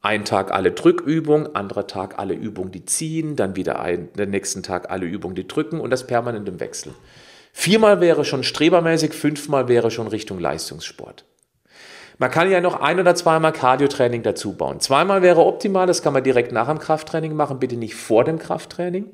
ein 0.00 0.24
Tag 0.24 0.50
alle 0.50 0.72
Drückübungen, 0.72 1.54
anderer 1.54 1.86
Tag 1.86 2.18
alle 2.18 2.34
Übungen, 2.34 2.72
die 2.72 2.84
ziehen, 2.84 3.36
dann 3.36 3.54
wieder 3.54 3.78
ein, 3.78 4.12
den 4.14 4.30
nächsten 4.30 4.64
Tag 4.64 4.90
alle 4.90 5.06
Übungen, 5.06 5.36
die 5.36 5.46
drücken 5.46 5.78
und 5.78 5.90
das 5.90 6.08
permanent 6.08 6.48
im 6.48 6.58
Wechsel. 6.58 6.94
Viermal 7.52 8.00
wäre 8.00 8.24
schon 8.24 8.42
strebermäßig, 8.42 9.12
fünfmal 9.12 9.68
wäre 9.68 9.92
schon 9.92 10.08
Richtung 10.08 10.40
Leistungssport. 10.40 11.26
Man 12.18 12.30
kann 12.30 12.50
ja 12.50 12.60
noch 12.60 12.80
ein 12.80 13.00
oder 13.00 13.14
zweimal 13.14 13.52
Cardiotraining 13.52 14.22
dazu 14.22 14.54
bauen. 14.54 14.80
Zweimal 14.80 15.22
wäre 15.22 15.44
optimal, 15.44 15.86
das 15.86 16.02
kann 16.02 16.12
man 16.12 16.22
direkt 16.22 16.52
nach 16.52 16.68
dem 16.68 16.78
Krafttraining 16.78 17.34
machen, 17.34 17.58
bitte 17.58 17.76
nicht 17.76 17.94
vor 17.94 18.24
dem 18.24 18.38
Krafttraining. 18.38 19.06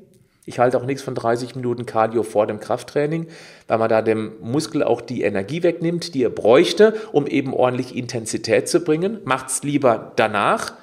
Ich 0.45 0.57
halte 0.57 0.77
auch 0.77 0.85
nichts 0.85 1.03
von 1.03 1.13
30 1.13 1.55
Minuten 1.55 1.85
Cardio 1.85 2.23
vor 2.23 2.47
dem 2.47 2.59
Krafttraining, 2.59 3.27
weil 3.67 3.77
man 3.77 3.87
da 3.87 4.01
dem 4.01 4.31
Muskel 4.41 4.81
auch 4.83 5.01
die 5.01 5.21
Energie 5.21 5.61
wegnimmt, 5.61 6.15
die 6.15 6.23
er 6.23 6.31
bräuchte, 6.31 6.95
um 7.11 7.27
eben 7.27 7.53
ordentlich 7.53 7.95
Intensität 7.95 8.67
zu 8.67 8.79
bringen. 8.79 9.19
Macht 9.25 9.49
es 9.49 9.61
lieber 9.61 10.11
danach. 10.15 10.73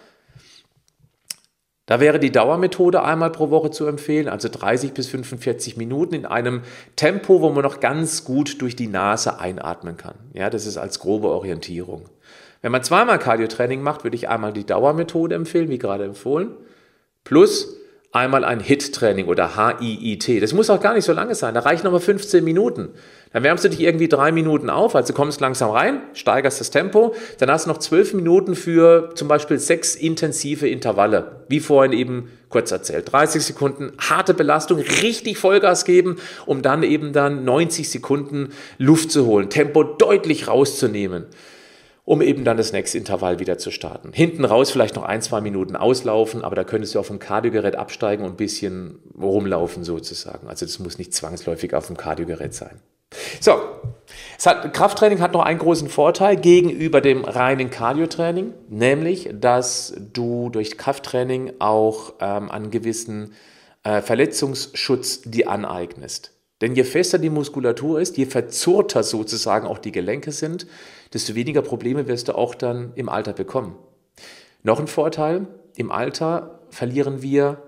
Da 1.87 2.01
wäre 2.01 2.18
die 2.18 2.33
Dauermethode 2.33 3.03
einmal 3.03 3.31
pro 3.31 3.51
Woche 3.51 3.70
zu 3.70 3.87
empfehlen, 3.87 4.29
also 4.29 4.49
30 4.49 4.92
bis 4.92 5.07
45 5.07 5.77
Minuten 5.77 6.14
in 6.14 6.27
einem 6.27 6.62
Tempo, 6.96 7.40
wo 7.40 7.51
man 7.51 7.62
noch 7.62 7.79
ganz 7.79 8.25
gut 8.25 8.61
durch 8.61 8.75
die 8.75 8.88
Nase 8.88 9.38
einatmen 9.38 9.96
kann. 9.96 10.16
Ja, 10.35 10.51
das 10.51 10.66
ist 10.66 10.79
als 10.79 10.99
grobe 10.99 11.29
Orientierung. 11.29 12.09
Wenn 12.61 12.72
man 12.72 12.83
zweimal 12.83 13.20
Cardiotraining 13.20 13.83
macht, 13.83 14.03
würde 14.03 14.16
ich 14.16 14.29
einmal 14.29 14.53
die 14.53 14.66
Dauermethode 14.66 15.37
empfehlen, 15.37 15.68
wie 15.68 15.79
gerade 15.79 16.05
empfohlen, 16.05 16.51
plus 17.22 17.77
einmal 18.11 18.44
ein 18.44 18.59
HIT-Training 18.59 19.27
oder 19.29 19.57
HIIT. 19.57 20.42
Das 20.42 20.53
muss 20.53 20.70
auch 20.70 20.81
gar 20.81 20.94
nicht 20.94 21.05
so 21.05 21.12
lange 21.12 21.37
sein. 21.37 21.55
Da 21.55 21.61
reichen 21.61 21.85
nochmal 21.85 22.01
15 22.01 22.42
Minuten. 22.42 22.88
Dann 23.37 23.42
wärmst 23.42 23.64
du 23.64 23.68
dich 23.68 23.83
irgendwie 23.83 24.09
drei 24.09 24.33
Minuten 24.33 24.70
auf, 24.70 24.96
also 24.96 25.12
kommst 25.12 25.42
langsam 25.42 25.68
rein, 25.68 26.01
steigerst 26.14 26.59
das 26.59 26.70
Tempo. 26.70 27.14
Dann 27.38 27.51
hast 27.51 27.66
du 27.66 27.68
noch 27.68 27.77
zwölf 27.77 28.14
Minuten 28.14 28.55
für 28.55 29.11
zum 29.14 29.29
Beispiel 29.29 29.59
sechs 29.59 29.94
intensive 29.94 30.66
Intervalle. 30.66 31.44
Wie 31.46 31.61
vorhin 31.61 31.92
eben 31.92 32.31
kurz 32.49 32.72
erzählt. 32.72 33.12
30 33.12 33.44
Sekunden 33.44 33.92
harte 33.99 34.33
Belastung, 34.33 34.79
richtig 34.79 35.37
Vollgas 35.37 35.85
geben, 35.85 36.16
um 36.46 36.62
dann 36.62 36.83
eben 36.83 37.12
dann 37.12 37.44
90 37.44 37.90
Sekunden 37.90 38.55
Luft 38.79 39.11
zu 39.11 39.27
holen. 39.27 39.51
Tempo 39.51 39.85
deutlich 39.85 40.49
rauszunehmen 40.49 41.27
um 42.07 42.22
eben 42.22 42.44
dann 42.44 42.57
das 42.57 42.72
nächste 42.72 42.99
Intervall 42.99 43.40
wieder 43.40 43.59
zu 43.59 43.72
starten. 43.72 44.12
Hinten 44.12 44.44
raus 44.44 44.70
vielleicht 44.70 44.94
noch 44.94 45.03
ein, 45.03 45.22
zwei 45.22 45.40
Minuten 45.40 45.75
auslaufen, 45.75 46.44
aber 46.44 46.55
da 46.55 46.62
könntest 46.62 46.94
du 46.94 47.01
auf 47.01 47.09
dem 47.09 47.18
Kardiogerät 47.18 47.75
absteigen 47.75 48.25
und 48.25 48.35
ein 48.35 48.37
bisschen 48.37 49.01
rumlaufen 49.20 49.83
sozusagen. 49.83 50.46
Also 50.46 50.64
das 50.64 50.79
muss 50.79 50.99
nicht 50.99 51.12
zwangsläufig 51.12 51.75
auf 51.75 51.88
dem 51.88 51.96
Kardiogerät 51.96 52.55
sein. 52.55 52.81
So, 53.40 53.61
hat, 54.45 54.73
Krafttraining 54.73 55.21
hat 55.21 55.33
noch 55.33 55.42
einen 55.42 55.59
großen 55.59 55.88
Vorteil 55.88 56.37
gegenüber 56.37 57.01
dem 57.01 57.25
reinen 57.25 57.71
Cardiotraining, 57.71 58.55
nämlich, 58.69 59.31
dass 59.33 59.95
du 60.12 60.51
durch 60.51 60.79
Krafttraining 60.79 61.55
auch 61.59 62.14
ähm, 62.21 62.51
einen 62.51 62.71
gewissen 62.71 63.35
äh, 63.83 64.03
Verletzungsschutz 64.03 65.23
dir 65.23 65.51
aneignest. 65.51 66.33
Denn 66.61 66.75
je 66.75 66.85
fester 66.85 67.19
die 67.19 67.31
Muskulatur 67.31 68.01
ist, 68.01 68.16
je 68.16 68.27
verzurrter 68.27 69.03
sozusagen 69.03 69.66
auch 69.66 69.79
die 69.79 69.92
Gelenke 69.92 70.33
sind, 70.33 70.66
desto 71.12 71.35
weniger 71.35 71.62
Probleme 71.62 72.09
wirst 72.09 72.29
du 72.29 72.35
auch 72.35 72.55
dann 72.55 72.92
im 72.95 73.09
Alter 73.09 73.33
bekommen. 73.33 73.77
Noch 74.62 74.81
ein 74.81 74.87
Vorteil, 74.87 75.47
im 75.77 75.90
Alter 75.90 76.61
verlieren 76.71 77.21
wir 77.21 77.62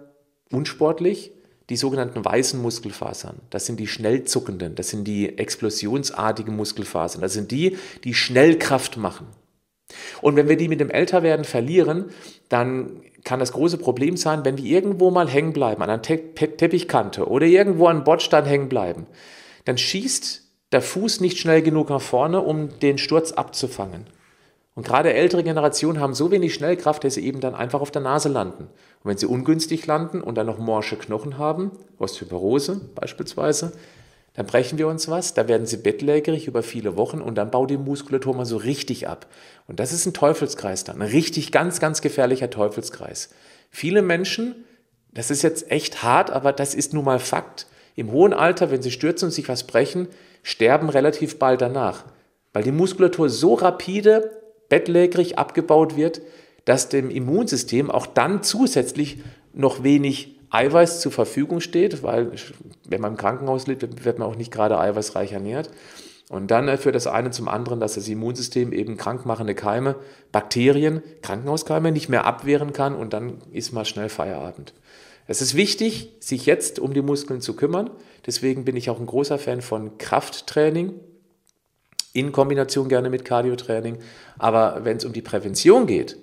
unsportlich, 0.50 1.32
die 1.70 1.76
sogenannten 1.76 2.24
weißen 2.24 2.60
Muskelfasern. 2.60 3.40
Das 3.50 3.66
sind 3.66 3.78
die 3.78 3.86
schnell 3.86 4.24
zuckenden, 4.24 4.74
das 4.74 4.88
sind 4.88 5.04
die 5.04 5.38
explosionsartigen 5.38 6.56
Muskelfasern, 6.56 7.20
das 7.20 7.34
sind 7.34 7.50
die, 7.50 7.76
die 8.04 8.14
schnell 8.14 8.58
Kraft 8.58 8.96
machen. 8.96 9.26
Und 10.20 10.36
wenn 10.36 10.48
wir 10.48 10.56
die 10.56 10.68
mit 10.68 10.80
dem 10.80 10.90
Älterwerden 10.90 11.44
verlieren, 11.44 12.06
dann 12.48 13.02
kann 13.24 13.40
das 13.40 13.52
große 13.52 13.78
Problem 13.78 14.16
sein, 14.16 14.44
wenn 14.44 14.58
wir 14.58 14.64
irgendwo 14.64 15.10
mal 15.10 15.28
hängen 15.28 15.52
bleiben, 15.52 15.82
an 15.82 15.90
einer 15.90 16.02
Te 16.02 16.34
Teppichkante 16.34 17.26
oder 17.28 17.46
irgendwo 17.46 17.86
an 17.86 18.04
Bordstein 18.04 18.44
hängen 18.44 18.68
bleiben, 18.68 19.06
dann 19.64 19.78
schießt 19.78 20.42
der 20.72 20.82
Fuß 20.82 21.20
nicht 21.20 21.38
schnell 21.38 21.62
genug 21.62 21.90
nach 21.90 22.00
vorne, 22.00 22.40
um 22.40 22.78
den 22.80 22.98
Sturz 22.98 23.32
abzufangen. 23.32 24.06
Und 24.78 24.86
gerade 24.86 25.12
ältere 25.12 25.42
Generationen 25.42 25.98
haben 25.98 26.14
so 26.14 26.30
wenig 26.30 26.54
Schnellkraft, 26.54 27.02
dass 27.02 27.14
sie 27.14 27.26
eben 27.26 27.40
dann 27.40 27.56
einfach 27.56 27.80
auf 27.80 27.90
der 27.90 28.00
Nase 28.00 28.28
landen. 28.28 28.68
Und 29.02 29.10
wenn 29.10 29.18
sie 29.18 29.26
ungünstig 29.26 29.84
landen 29.88 30.20
und 30.20 30.36
dann 30.36 30.46
noch 30.46 30.58
morsche 30.58 30.94
Knochen 30.94 31.36
haben, 31.36 31.72
Osteoporose 31.98 32.80
beispielsweise, 32.94 33.72
dann 34.34 34.46
brechen 34.46 34.78
wir 34.78 34.86
uns 34.86 35.08
was, 35.08 35.34
da 35.34 35.48
werden 35.48 35.66
sie 35.66 35.78
bettlägerig 35.78 36.46
über 36.46 36.62
viele 36.62 36.96
Wochen 36.96 37.20
und 37.20 37.34
dann 37.34 37.50
baut 37.50 37.70
die 37.70 37.76
Muskulatur 37.76 38.36
mal 38.36 38.44
so 38.44 38.56
richtig 38.56 39.08
ab. 39.08 39.26
Und 39.66 39.80
das 39.80 39.92
ist 39.92 40.06
ein 40.06 40.14
Teufelskreis 40.14 40.84
dann, 40.84 41.02
ein 41.02 41.08
richtig 41.08 41.50
ganz, 41.50 41.80
ganz 41.80 42.00
gefährlicher 42.00 42.48
Teufelskreis. 42.48 43.30
Viele 43.70 44.00
Menschen, 44.00 44.64
das 45.12 45.32
ist 45.32 45.42
jetzt 45.42 45.72
echt 45.72 46.04
hart, 46.04 46.30
aber 46.30 46.52
das 46.52 46.76
ist 46.76 46.94
nun 46.94 47.04
mal 47.04 47.18
Fakt, 47.18 47.66
im 47.96 48.12
hohen 48.12 48.32
Alter, 48.32 48.70
wenn 48.70 48.82
sie 48.82 48.92
stürzen 48.92 49.26
und 49.26 49.32
sich 49.32 49.48
was 49.48 49.64
brechen, 49.64 50.06
sterben 50.44 50.88
relativ 50.88 51.40
bald 51.40 51.62
danach, 51.62 52.04
weil 52.52 52.62
die 52.62 52.70
Muskulatur 52.70 53.28
so 53.28 53.54
rapide 53.54 54.38
bettlägerig 54.68 55.38
abgebaut 55.38 55.96
wird, 55.96 56.20
dass 56.64 56.88
dem 56.88 57.10
Immunsystem 57.10 57.90
auch 57.90 58.06
dann 58.06 58.42
zusätzlich 58.42 59.18
noch 59.54 59.82
wenig 59.82 60.36
Eiweiß 60.50 61.00
zur 61.00 61.12
Verfügung 61.12 61.60
steht, 61.60 62.02
weil 62.02 62.32
wenn 62.86 63.00
man 63.00 63.12
im 63.12 63.18
Krankenhaus 63.18 63.66
lebt, 63.66 64.04
wird 64.04 64.18
man 64.18 64.28
auch 64.28 64.36
nicht 64.36 64.52
gerade 64.52 64.78
eiweißreich 64.78 65.32
ernährt. 65.32 65.70
Und 66.30 66.50
dann 66.50 66.76
führt 66.76 66.94
das 66.94 67.06
eine 67.06 67.30
zum 67.30 67.48
anderen, 67.48 67.80
dass 67.80 67.94
das 67.94 68.08
Immunsystem 68.08 68.72
eben 68.72 68.98
krankmachende 68.98 69.54
Keime, 69.54 69.96
Bakterien, 70.30 71.02
Krankenhauskeime 71.22 71.90
nicht 71.90 72.10
mehr 72.10 72.26
abwehren 72.26 72.74
kann 72.74 72.94
und 72.94 73.14
dann 73.14 73.38
ist 73.52 73.72
mal 73.72 73.86
schnell 73.86 74.10
Feierabend. 74.10 74.74
Es 75.26 75.42
ist 75.42 75.54
wichtig, 75.54 76.16
sich 76.20 76.46
jetzt 76.46 76.78
um 76.78 76.92
die 76.92 77.02
Muskeln 77.02 77.40
zu 77.40 77.54
kümmern. 77.54 77.90
Deswegen 78.26 78.64
bin 78.64 78.76
ich 78.76 78.90
auch 78.90 79.00
ein 79.00 79.06
großer 79.06 79.38
Fan 79.38 79.62
von 79.62 79.96
Krafttraining 79.98 81.00
in 82.12 82.32
Kombination 82.32 82.88
gerne 82.88 83.10
mit 83.10 83.24
Cardiotraining. 83.24 83.98
Aber 84.38 84.80
wenn 84.84 84.96
es 84.96 85.04
um 85.04 85.12
die 85.12 85.22
Prävention 85.22 85.86
geht 85.86 86.16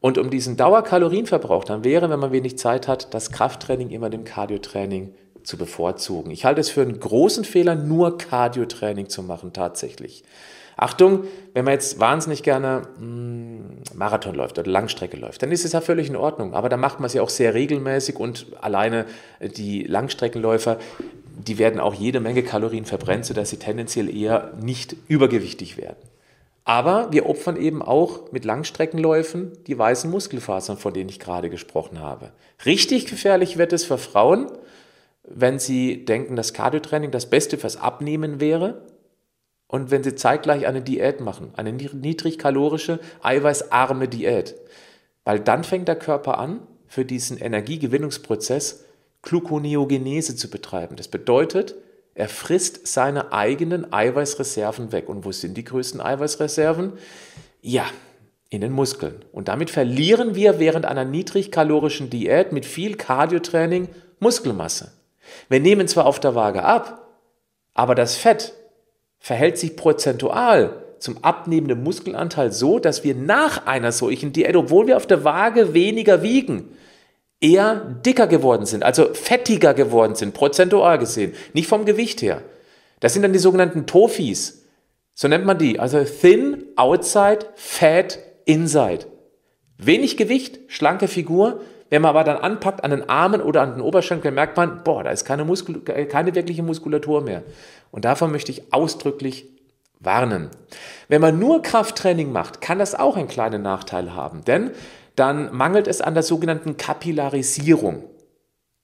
und 0.00 0.18
um 0.18 0.30
diesen 0.30 0.56
Dauerkalorienverbrauch, 0.56 1.64
dann 1.64 1.84
wäre, 1.84 2.10
wenn 2.10 2.20
man 2.20 2.32
wenig 2.32 2.58
Zeit 2.58 2.88
hat, 2.88 3.14
das 3.14 3.30
Krafttraining 3.30 3.90
immer 3.90 4.10
dem 4.10 4.24
Cardiotraining 4.24 5.14
zu 5.42 5.56
bevorzugen. 5.56 6.30
Ich 6.30 6.44
halte 6.44 6.60
es 6.60 6.70
für 6.70 6.82
einen 6.82 7.00
großen 7.00 7.44
Fehler, 7.44 7.74
nur 7.74 8.18
Cardiotraining 8.18 9.08
zu 9.08 9.22
machen 9.22 9.52
tatsächlich. 9.52 10.24
Achtung, 10.80 11.24
wenn 11.54 11.64
man 11.64 11.74
jetzt 11.74 11.98
wahnsinnig 11.98 12.44
gerne 12.44 12.82
mh, 12.98 13.00
hm, 13.00 13.58
Marathon 13.94 14.36
läuft 14.36 14.60
oder 14.60 14.70
Langstrecke 14.70 15.16
läuft, 15.16 15.42
dann 15.42 15.50
ist 15.50 15.64
es 15.64 15.72
ja 15.72 15.80
völlig 15.80 16.08
in 16.08 16.14
Ordnung. 16.14 16.54
Aber 16.54 16.68
dann 16.68 16.78
macht 16.78 17.00
man 17.00 17.06
es 17.06 17.14
ja 17.14 17.22
auch 17.22 17.30
sehr 17.30 17.52
regelmäßig 17.52 18.16
und 18.16 18.46
alleine 18.60 19.06
die 19.40 19.82
Langstreckenläufer, 19.82 20.78
die 21.38 21.58
werden 21.58 21.80
auch 21.80 21.94
jede 21.94 22.20
Menge 22.20 22.42
Kalorien 22.42 22.84
verbrennen, 22.84 23.24
sodass 23.24 23.50
sie 23.50 23.58
tendenziell 23.58 24.14
eher 24.14 24.52
nicht 24.60 24.96
übergewichtig 25.08 25.76
werden. 25.76 25.96
Aber 26.64 27.12
wir 27.12 27.26
opfern 27.26 27.56
eben 27.56 27.80
auch 27.80 28.30
mit 28.30 28.44
Langstreckenläufen 28.44 29.52
die 29.66 29.78
weißen 29.78 30.10
Muskelfasern, 30.10 30.76
von 30.76 30.92
denen 30.92 31.08
ich 31.08 31.18
gerade 31.18 31.48
gesprochen 31.48 32.00
habe. 32.00 32.32
Richtig 32.66 33.06
gefährlich 33.06 33.56
wird 33.56 33.72
es 33.72 33.84
für 33.84 33.96
Frauen, 33.96 34.50
wenn 35.22 35.58
sie 35.58 36.04
denken, 36.04 36.36
dass 36.36 36.52
Cardiotraining 36.52 37.10
das 37.10 37.30
Beste 37.30 37.56
fürs 37.56 37.76
Abnehmen 37.76 38.40
wäre 38.40 38.82
und 39.66 39.90
wenn 39.90 40.02
sie 40.02 40.14
zeitgleich 40.14 40.66
eine 40.66 40.82
Diät 40.82 41.20
machen, 41.20 41.52
eine 41.56 41.72
niedrigkalorische, 41.72 43.00
eiweißarme 43.22 44.08
Diät. 44.08 44.54
Weil 45.24 45.40
dann 45.40 45.64
fängt 45.64 45.88
der 45.88 45.96
Körper 45.96 46.38
an, 46.38 46.60
für 46.86 47.04
diesen 47.04 47.38
Energiegewinnungsprozess 47.38 48.84
Gluconeogenese 49.22 50.36
zu 50.36 50.48
betreiben. 50.50 50.96
Das 50.96 51.08
bedeutet, 51.08 51.74
er 52.14 52.28
frisst 52.28 52.86
seine 52.86 53.32
eigenen 53.32 53.92
Eiweißreserven 53.92 54.92
weg. 54.92 55.08
Und 55.08 55.24
wo 55.24 55.32
sind 55.32 55.56
die 55.56 55.64
größten 55.64 56.00
Eiweißreserven? 56.00 56.94
Ja, 57.60 57.84
in 58.50 58.60
den 58.60 58.72
Muskeln. 58.72 59.24
Und 59.32 59.48
damit 59.48 59.70
verlieren 59.70 60.34
wir 60.34 60.58
während 60.58 60.86
einer 60.86 61.04
niedrigkalorischen 61.04 62.10
Diät 62.10 62.52
mit 62.52 62.64
viel 62.64 62.96
Cardiotraining 62.96 63.88
Muskelmasse. 64.20 64.92
Wir 65.48 65.60
nehmen 65.60 65.86
zwar 65.86 66.06
auf 66.06 66.18
der 66.18 66.34
Waage 66.34 66.64
ab, 66.64 67.08
aber 67.74 67.94
das 67.94 68.16
Fett 68.16 68.54
verhält 69.18 69.58
sich 69.58 69.76
prozentual 69.76 70.82
zum 70.98 71.22
abnehmenden 71.22 71.82
Muskelanteil 71.82 72.50
so, 72.50 72.78
dass 72.78 73.04
wir 73.04 73.14
nach 73.14 73.66
einer 73.66 73.92
solchen 73.92 74.32
Diät, 74.32 74.56
obwohl 74.56 74.86
wir 74.86 74.96
auf 74.96 75.06
der 75.06 75.22
Waage 75.24 75.74
weniger 75.74 76.22
wiegen, 76.22 76.76
eher 77.40 77.76
dicker 77.76 78.26
geworden 78.26 78.66
sind, 78.66 78.82
also 78.82 79.12
fettiger 79.14 79.74
geworden 79.74 80.14
sind, 80.14 80.34
prozentual 80.34 80.98
gesehen, 80.98 81.34
nicht 81.52 81.68
vom 81.68 81.84
Gewicht 81.84 82.22
her. 82.22 82.42
Das 83.00 83.12
sind 83.12 83.22
dann 83.22 83.32
die 83.32 83.38
sogenannten 83.38 83.86
Tofis. 83.86 84.66
So 85.14 85.28
nennt 85.28 85.44
man 85.44 85.58
die. 85.58 85.78
Also 85.78 86.02
thin 86.04 86.64
outside, 86.76 87.46
fat 87.54 88.18
inside. 88.44 89.06
Wenig 89.76 90.16
Gewicht, 90.16 90.58
schlanke 90.68 91.08
Figur. 91.08 91.60
Wenn 91.90 92.02
man 92.02 92.10
aber 92.10 92.24
dann 92.24 92.36
anpackt 92.36 92.84
an 92.84 92.90
den 92.90 93.08
Armen 93.08 93.40
oder 93.40 93.62
an 93.62 93.74
den 93.74 93.80
Oberschenkeln, 93.80 94.34
merkt 94.34 94.56
man, 94.56 94.82
boah, 94.84 95.04
da 95.04 95.10
ist 95.10 95.24
keine, 95.24 95.44
Muskul 95.44 95.80
keine 95.80 96.34
wirkliche 96.34 96.62
Muskulatur 96.62 97.22
mehr. 97.22 97.42
Und 97.90 98.04
davon 98.04 98.30
möchte 98.30 98.52
ich 98.52 98.72
ausdrücklich 98.72 99.46
warnen. 100.00 100.50
Wenn 101.08 101.20
man 101.20 101.38
nur 101.38 101.62
Krafttraining 101.62 102.30
macht, 102.30 102.60
kann 102.60 102.78
das 102.78 102.94
auch 102.94 103.16
einen 103.16 103.28
kleinen 103.28 103.62
Nachteil 103.62 104.14
haben. 104.14 104.44
Denn 104.44 104.72
dann 105.18 105.54
mangelt 105.54 105.86
es 105.86 106.00
an 106.00 106.14
der 106.14 106.22
sogenannten 106.22 106.76
Kapillarisierung. 106.76 108.04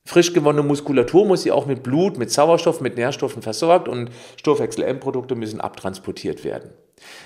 Frisch 0.07 0.35
gewonnene 0.35 0.67
Muskulatur 0.67 1.25
muss 1.25 1.43
sie 1.43 1.53
auch 1.53 1.65
mit 1.65 1.83
Blut, 1.83 2.19
mit 2.19 2.31
Sauerstoff, 2.31 2.83
mit 2.83 2.97
Nährstoffen 2.97 3.41
versorgt 3.41 3.89
und 3.89 4.11
Stoffwechsel-M-Produkte 4.37 5.35
müssen 5.35 5.63
abtransportiert 5.63 6.45
werden. 6.45 6.73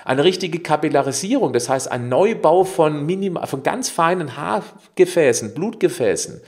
Eine 0.05 0.23
richtige 0.23 0.61
Kapillarisierung, 0.61 1.53
das 1.53 1.69
heißt 1.69 1.91
ein 1.91 2.09
Neubau 2.09 2.63
von, 2.65 3.05
minimal, 3.05 3.47
von 3.49 3.65
ganz 3.65 3.91
feinen 3.91 4.37
Haargefäßen, 4.37 5.55
Blutgefäßen, 5.55 6.41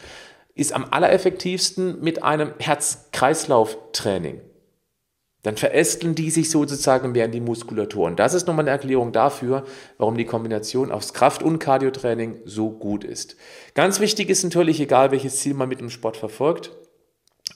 ist 0.55 0.73
am 0.73 0.87
allereffektivsten 0.91 2.01
mit 2.01 2.23
einem 2.23 2.53
Herz-Kreislauf-Training 2.59 4.41
dann 5.43 5.57
verästeln 5.57 6.15
die 6.15 6.31
sich 6.31 6.51
sozusagen 6.51 7.13
mehr 7.13 7.25
in 7.25 7.33
die 7.33 7.41
Muskulatur. 7.41 8.07
Und 8.07 8.19
das 8.19 8.35
ist 8.35 8.47
nochmal 8.47 8.65
eine 8.65 8.71
Erklärung 8.71 9.13
dafür, 9.13 9.65
warum 9.97 10.17
die 10.17 10.27
Kombination 10.27 10.93
aus 10.93 11.15
Kraft- 11.15 11.43
und 11.43 11.59
Cardiotraining 11.59 12.37
so 12.45 12.71
gut 12.71 13.05
ist. 13.05 13.37
Ganz 13.75 14.01
wichtig 14.01 14.29
ist 14.29 14.45
natürlich, 14.45 14.81
egal 14.81 15.11
welches 15.11 15.39
Ziel 15.39 15.55
man 15.55 15.69
mit 15.69 15.81
dem 15.81 15.91
Sport 15.91 16.17
verfolgt, 16.19 16.73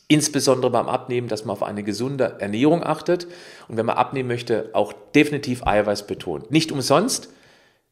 insbesondere 0.08 0.70
beim 0.70 0.88
Abnehmen, 0.88 1.28
dass 1.28 1.44
man 1.44 1.52
auf 1.52 1.62
eine 1.62 1.82
gesunde 1.82 2.36
Ernährung 2.38 2.82
achtet 2.84 3.26
und 3.68 3.76
wenn 3.76 3.86
man 3.86 3.96
abnehmen 3.96 4.28
möchte, 4.28 4.70
auch 4.72 4.92
definitiv 5.14 5.66
Eiweiß 5.66 6.06
betont. 6.06 6.50
Nicht 6.50 6.72
umsonst 6.72 7.30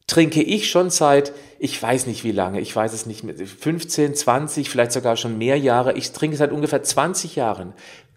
trinke 0.07 0.41
ich 0.43 0.69
schon 0.69 0.89
seit, 0.89 1.33
ich 1.59 1.81
weiß 1.81 2.07
nicht 2.07 2.23
wie 2.23 2.31
lange, 2.31 2.59
ich 2.59 2.75
weiß 2.75 2.93
es 2.93 3.05
nicht, 3.05 3.23
15, 3.23 4.15
20, 4.15 4.69
vielleicht 4.69 4.91
sogar 4.91 5.15
schon 5.15 5.37
mehr 5.37 5.57
Jahre. 5.57 5.93
Ich 5.93 6.11
trinke 6.11 6.35
seit 6.35 6.51
ungefähr 6.51 6.83
20 6.83 7.35
Jahren 7.35 7.73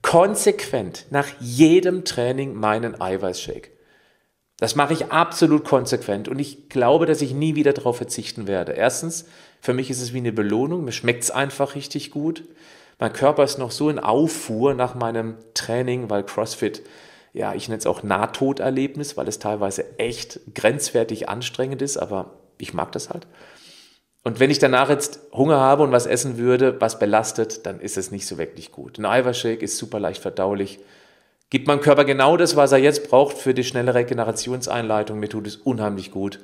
konsequent 0.07 1.07
nach 1.11 1.27
jedem 1.41 2.05
Training 2.05 2.55
meinen 2.55 3.01
Eiweißshake. 3.01 3.73
Das 4.57 4.77
mache 4.77 4.93
ich 4.93 5.11
absolut 5.11 5.65
konsequent 5.65 6.29
und 6.29 6.39
ich 6.39 6.69
glaube, 6.69 7.07
dass 7.07 7.23
ich 7.23 7.35
nie 7.35 7.57
wieder 7.57 7.73
darauf 7.73 7.97
verzichten 7.97 8.47
werde. 8.47 8.73
Erstens, 8.73 9.27
für 9.61 9.75
mich 9.75 9.91
ist 9.91 10.01
es 10.01 10.13
wie 10.13 10.19
eine 10.19 10.33
Belohnung, 10.33 10.85
mir 10.85 10.93
schmeckt 10.93 11.25
es 11.25 11.33
einfach 11.33 11.75
richtig 11.75 12.13
gut. 12.13 12.45
Mein 13.01 13.13
Körper 13.13 13.43
ist 13.43 13.59
noch 13.59 13.73
so 13.73 13.91
in 13.91 13.99
Auffuhr 13.99 14.75
nach 14.75 14.95
meinem 14.95 15.39
Training, 15.55 16.09
weil 16.09 16.23
CrossFit, 16.23 16.83
ja, 17.33 17.55
ich 17.55 17.69
nenne 17.69 17.81
es 17.81 17.87
auch 17.87 18.05
Nahtoderlebnis, 18.05 19.17
weil 19.17 19.27
es 19.27 19.41
teilweise 19.41 19.99
echt 19.99 20.39
grenzwertig 20.55 21.29
anstrengend 21.29 21.83
ist, 21.83 21.97
aber 21.97 22.39
ich 22.59 22.73
mag 22.73 22.93
das 22.93 23.11
halt. 23.11 23.27
Und 24.27 24.41
wenn 24.41 24.51
ich 24.51 24.59
danach 24.59 24.89
jetzt 24.89 25.21
Hunger 25.33 25.61
habe 25.61 25.85
und 25.85 25.93
was 25.93 26.05
essen 26.05 26.37
würde, 26.37 26.81
was 26.81 26.99
belastet, 26.99 27.65
dann 27.65 27.79
ist 27.79 27.97
es 27.97 28.11
nicht 28.11 28.27
so 28.27 28.39
wirklich 28.39 28.73
gut. 28.73 28.99
Ein 28.99 29.05
Eiweißshake 29.05 29.63
ist 29.63 29.79
super 29.79 30.01
leicht 30.01 30.21
verdaulich, 30.21 30.81
gibt 31.49 31.69
meinem 31.69 31.81
Körper 31.81 32.05
genau 32.05 32.37
das, 32.37 32.57
was 32.57 32.73
er 32.73 32.79
jetzt 32.79 33.09
braucht 33.09 33.39
für 33.39 33.55
die 33.55 33.63
schnelle 33.63 33.95
Regenerationseinleitung. 33.95 35.21
Mir 35.21 35.29
tut 35.29 35.47
es 35.47 35.55
unheimlich 35.55 36.11
gut. 36.11 36.41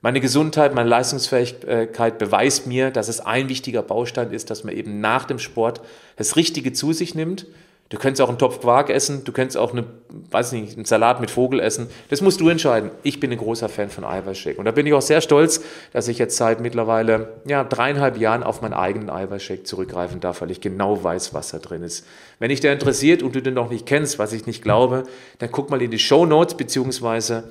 Meine 0.00 0.18
Gesundheit, 0.18 0.74
meine 0.74 0.88
Leistungsfähigkeit 0.88 2.18
beweist 2.18 2.66
mir, 2.66 2.90
dass 2.90 3.06
es 3.06 3.20
ein 3.20 3.48
wichtiger 3.48 3.82
Baustein 3.82 4.32
ist, 4.32 4.50
dass 4.50 4.64
man 4.64 4.74
eben 4.74 5.00
nach 5.00 5.24
dem 5.24 5.38
Sport 5.38 5.82
das 6.16 6.34
Richtige 6.34 6.72
zu 6.72 6.92
sich 6.92 7.14
nimmt. 7.14 7.46
Du 7.90 7.98
könntest 7.98 8.22
auch 8.22 8.28
einen 8.28 8.38
Topf 8.38 8.60
Quark 8.60 8.88
essen, 8.88 9.24
du 9.24 9.32
könntest 9.32 9.56
auch 9.56 9.72
eine, 9.72 9.84
weiß 10.30 10.52
nicht, 10.52 10.76
einen 10.76 10.84
Salat 10.84 11.20
mit 11.20 11.28
Vogel 11.28 11.58
essen. 11.58 11.88
Das 12.08 12.20
musst 12.20 12.40
du 12.40 12.48
entscheiden. 12.48 12.92
Ich 13.02 13.18
bin 13.18 13.32
ein 13.32 13.38
großer 13.38 13.68
Fan 13.68 13.90
von 13.90 14.04
Eiweißshake. 14.04 14.58
Und 14.58 14.64
da 14.66 14.70
bin 14.70 14.86
ich 14.86 14.94
auch 14.94 15.02
sehr 15.02 15.20
stolz, 15.20 15.60
dass 15.92 16.06
ich 16.06 16.16
jetzt 16.16 16.36
seit 16.36 16.60
mittlerweile 16.60 17.40
ja, 17.46 17.64
dreieinhalb 17.64 18.16
Jahren 18.16 18.44
auf 18.44 18.62
meinen 18.62 18.74
eigenen 18.74 19.10
Eiweißshake 19.10 19.64
zurückgreifen 19.64 20.20
darf, 20.20 20.40
weil 20.40 20.52
ich 20.52 20.60
genau 20.60 21.02
weiß, 21.02 21.34
was 21.34 21.50
da 21.50 21.58
drin 21.58 21.82
ist. 21.82 22.06
Wenn 22.38 22.50
dich 22.50 22.60
der 22.60 22.72
interessiert 22.72 23.24
und 23.24 23.34
du 23.34 23.42
den 23.42 23.54
noch 23.54 23.70
nicht 23.70 23.86
kennst, 23.86 24.20
was 24.20 24.32
ich 24.32 24.46
nicht 24.46 24.62
glaube, 24.62 25.02
dann 25.40 25.50
guck 25.50 25.68
mal 25.68 25.82
in 25.82 25.90
die 25.90 25.98
Show 25.98 26.26
Notes 26.26 26.56
beziehungsweise 26.56 27.50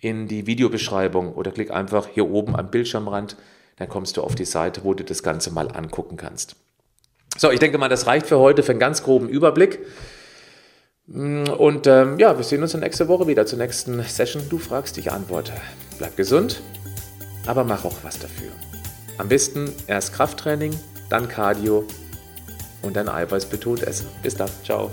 in 0.00 0.28
die 0.28 0.46
Videobeschreibung 0.46 1.32
oder 1.32 1.50
klick 1.50 1.70
einfach 1.70 2.08
hier 2.12 2.28
oben 2.28 2.56
am 2.56 2.70
Bildschirmrand. 2.70 3.38
Dann 3.76 3.88
kommst 3.88 4.18
du 4.18 4.22
auf 4.22 4.34
die 4.34 4.44
Seite, 4.44 4.84
wo 4.84 4.92
du 4.92 5.02
das 5.02 5.22
Ganze 5.22 5.50
mal 5.50 5.68
angucken 5.68 6.18
kannst. 6.18 6.56
So, 7.36 7.50
ich 7.50 7.60
denke 7.60 7.78
mal, 7.78 7.88
das 7.88 8.06
reicht 8.06 8.26
für 8.26 8.38
heute 8.38 8.62
für 8.62 8.72
einen 8.72 8.80
ganz 8.80 9.02
groben 9.02 9.28
Überblick. 9.28 9.80
Und 11.06 11.86
ähm, 11.86 12.18
ja, 12.18 12.36
wir 12.36 12.44
sehen 12.44 12.62
uns 12.62 12.74
nächste 12.74 13.08
Woche 13.08 13.26
wieder 13.26 13.46
zur 13.46 13.58
nächsten 13.58 14.02
Session. 14.02 14.42
Du 14.50 14.58
fragst, 14.58 14.98
ich 14.98 15.10
antworte. 15.10 15.52
Bleib 15.98 16.16
gesund, 16.16 16.60
aber 17.46 17.64
mach 17.64 17.84
auch 17.84 17.96
was 18.02 18.18
dafür. 18.18 18.50
Am 19.16 19.28
besten 19.28 19.72
erst 19.86 20.12
Krafttraining, 20.12 20.78
dann 21.08 21.28
Cardio 21.28 21.84
und 22.82 22.94
dann 22.94 23.08
Eiweiß 23.08 23.46
betont 23.46 23.82
essen. 23.82 24.06
Bis 24.22 24.36
dann, 24.36 24.50
ciao. 24.64 24.90